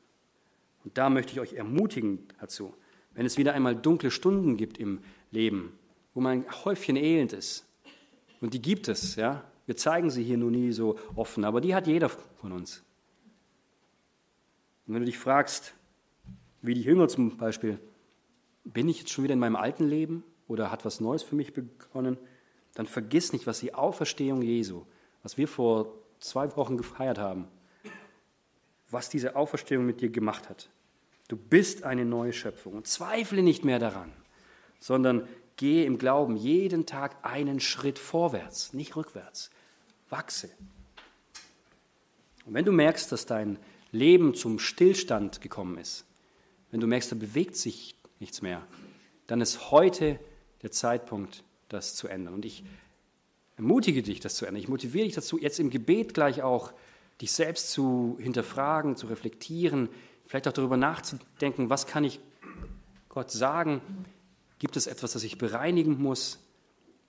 [0.84, 2.74] Und da möchte ich euch ermutigen dazu,
[3.14, 5.00] wenn es wieder einmal dunkle Stunden gibt im
[5.32, 5.78] Leben,
[6.14, 7.66] wo mein Häufchen elend ist,
[8.42, 11.76] und die gibt es, ja, wir zeigen sie hier nur nie so offen, aber die
[11.76, 12.84] hat jeder von uns.
[14.88, 15.74] Und wenn du dich fragst,
[16.62, 17.80] wie die Jünger zum Beispiel,
[18.64, 21.54] bin ich jetzt schon wieder in meinem alten Leben oder hat was Neues für mich
[21.54, 22.18] begonnen,
[22.74, 24.86] dann vergiss nicht, was die Auferstehung Jesu,
[25.22, 27.48] was wir vor zwei Wochen gefeiert haben,
[28.90, 30.70] was diese Auferstehung mit dir gemacht hat.
[31.28, 34.12] Du bist eine neue Schöpfung und zweifle nicht mehr daran,
[34.80, 35.28] sondern
[35.58, 39.52] gehe im Glauben jeden Tag einen Schritt vorwärts, nicht rückwärts.
[40.10, 40.50] Wachse.
[42.46, 43.60] Und wenn du merkst, dass dein
[43.92, 46.06] Leben zum Stillstand gekommen ist,
[46.72, 48.66] wenn du merkst, da bewegt sich nichts mehr,
[49.28, 50.20] dann ist heute
[50.62, 52.34] der Zeitpunkt, das zu ändern.
[52.34, 52.64] Und ich
[53.58, 54.62] ermutige dich, das zu ändern.
[54.62, 56.74] Ich motiviere dich dazu, jetzt im Gebet gleich auch
[57.22, 59.90] dich selbst zu hinterfragen, zu reflektieren,
[60.26, 62.20] vielleicht auch darüber nachzudenken, was kann ich
[63.10, 63.82] Gott sagen?
[64.60, 66.40] Gibt es etwas, das ich bereinigen muss?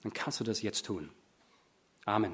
[0.02, 1.10] Dann kannst du das jetzt tun.
[2.04, 2.28] Amen.